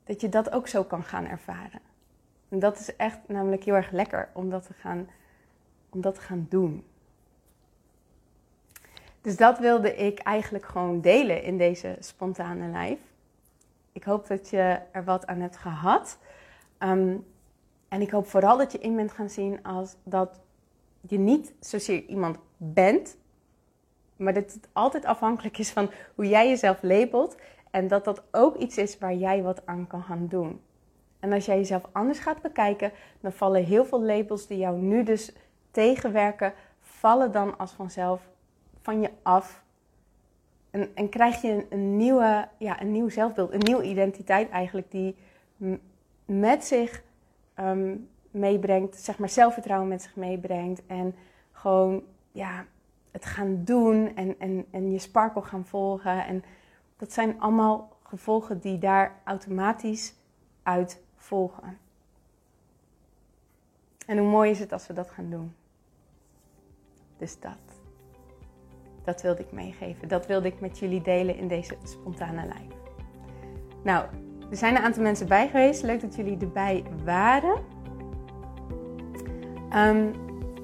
Dat 0.04 0.22
je 0.22 0.30
dat 0.30 0.52
ook 0.52 0.68
zo 0.68 0.84
kan 0.84 1.04
gaan 1.04 1.26
ervaren. 1.26 1.82
En 2.50 2.60
dat 2.60 2.80
is 2.80 2.96
echt 2.96 3.20
namelijk 3.28 3.64
heel 3.64 3.76
erg 3.76 3.92
lekker 3.92 4.30
om 4.34 4.50
dat 4.50 4.66
te 4.66 4.74
gaan, 4.74 5.10
om 5.90 6.02
dat 6.02 6.16
te 6.16 6.22
gaan 6.22 6.46
doen. 6.50 6.84
Dus 9.22 9.38
dat 9.38 9.60
wilde 9.60 9.96
ik 9.96 10.20
eigenlijk 10.20 10.66
gewoon 10.66 11.02
delen 11.02 11.44
in 11.44 11.58
deze 11.58 11.96
spontane 12.00 12.78
live. 12.78 13.02
Ik 13.92 14.04
hoop 14.04 14.28
dat 14.28 14.50
je 14.50 14.80
er 14.92 15.04
wat 15.04 15.28
aan 15.28 15.40
hebt 15.40 15.58
gehad. 15.58 16.18
Ehm, 16.78 17.18
en 17.88 18.02
ik 18.02 18.10
hoop 18.10 18.28
vooral 18.28 18.58
dat 18.58 18.72
je 18.72 18.78
in 18.78 18.96
bent 18.96 19.12
gaan 19.12 19.30
zien 19.30 19.64
als 19.64 19.96
dat 20.04 20.40
je 21.02 21.18
niet 21.18 21.54
zozeer 21.60 22.06
iemand 22.06 22.38
bent, 22.58 23.18
maar 24.16 24.34
dat 24.34 24.54
het 24.54 24.68
altijd 24.74 25.06
afhankelijk 25.06 25.58
is 25.58 25.72
van 25.72 25.92
hoe 26.16 26.28
jij 26.28 26.48
jezelf 26.48 26.82
labelt. 26.82 27.38
En 27.72 27.88
dat 27.88 28.06
dat 28.06 28.24
ook 28.32 28.56
iets 28.56 28.78
is 28.78 28.98
waar 28.98 29.14
jij 29.14 29.44
wat 29.44 29.66
aan 29.66 29.88
kan 29.88 30.04
gaan 30.04 30.28
doen. 30.28 30.62
En 31.20 31.34
als 31.34 31.46
jij 31.46 31.58
jezelf 31.58 31.84
anders 31.92 32.20
gaat 32.20 32.42
bekijken, 32.42 32.92
dan 33.22 33.32
vallen 33.32 33.64
heel 33.64 33.86
veel 33.86 34.02
labels 34.02 34.48
die 34.48 34.58
jou 34.58 34.78
nu 34.78 35.04
dus 35.04 35.34
tegenwerken, 35.72 36.54
vallen 36.82 37.32
dan 37.32 37.58
als 37.58 37.72
vanzelf 37.72 38.30
van 38.82 39.02
je 39.02 39.10
af. 39.22 39.64
En, 40.72 40.90
en 40.96 41.10
krijg 41.10 41.42
je 41.42 41.66
een, 41.70 41.98
nieuwe, 41.98 42.48
ja, 42.58 42.82
een 42.82 42.92
nieuw 42.92 43.10
zelfbeeld, 43.10 43.52
een 43.54 43.64
nieuwe 43.64 43.84
identiteit 43.84 44.50
eigenlijk, 44.50 44.92
die 44.92 45.16
met 46.26 46.66
zich 46.66 47.04
ehm, 47.54 47.96
meebrengt, 48.32 48.96
zeg 48.96 49.18
maar 49.18 49.30
zelfvertrouwen 49.30 49.90
met 49.90 50.02
zich 50.02 50.16
meebrengt. 50.16 50.86
En 50.86 51.16
gewoon, 51.52 52.04
ja, 52.32 52.66
het 53.12 53.26
gaan 53.26 53.64
doen 53.64 54.16
en, 54.16 54.36
en, 54.40 54.66
en 54.72 54.92
je 54.92 55.00
sparkle 55.00 55.42
gaan 55.42 55.66
volgen. 55.66 56.26
En 56.26 56.44
dat 56.98 57.14
zijn 57.14 57.40
allemaal 57.42 57.98
gevolgen 58.04 58.60
die 58.60 58.78
daar 58.78 59.16
automatisch 59.24 60.14
uit 60.64 61.02
volgen. 61.20 61.78
En 64.06 64.18
hoe 64.18 64.30
mooi 64.30 64.52
is 64.52 64.60
het 64.60 64.72
als 64.72 64.88
we 64.88 64.94
dat 64.94 65.10
gaan 65.10 65.30
doen? 65.30 65.54
Dus 67.18 67.40
dat. 67.40 67.58
Dat 69.04 69.22
wilde 69.22 69.42
ik 69.42 69.52
meegeven. 69.52 70.08
Dat 70.08 70.26
wilde 70.26 70.48
ik 70.48 70.60
met 70.60 70.80
jullie 70.80 71.02
delen 71.02 71.36
in 71.36 71.48
deze 71.48 71.78
spontane 71.84 72.42
live. 72.42 72.76
Nou, 73.84 74.06
er 74.50 74.58
zijn 74.58 74.76
een 74.76 74.82
aantal 74.82 75.04
mensen 75.04 75.28
bij 75.28 75.48
geweest. 75.48 75.84
Leuk 75.84 76.02
dat 76.02 76.16
jullie 76.16 76.38
erbij 76.38 76.84
waren. 77.04 77.64
Um, 79.76 80.12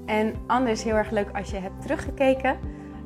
en 0.06 0.36
anders 0.48 0.84
heel 0.84 0.96
erg 0.96 1.10
leuk 1.10 1.38
als 1.38 1.52
je 1.52 1.58
hebt 1.58 1.82
teruggekeken. 1.82 2.60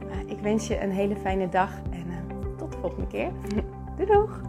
Uh, 0.08 0.32
ik 0.32 0.40
wens 0.40 0.68
je 0.68 0.82
een 0.82 0.92
hele 0.92 1.16
fijne 1.16 1.50
dag 1.50 1.72
en 1.92 2.08
uh, 2.08 2.56
tot 2.58 2.72
de 2.72 2.78
volgende 2.78 3.08
keer. 3.08 3.32
Doei 3.98 4.12
doeg! 4.12 4.49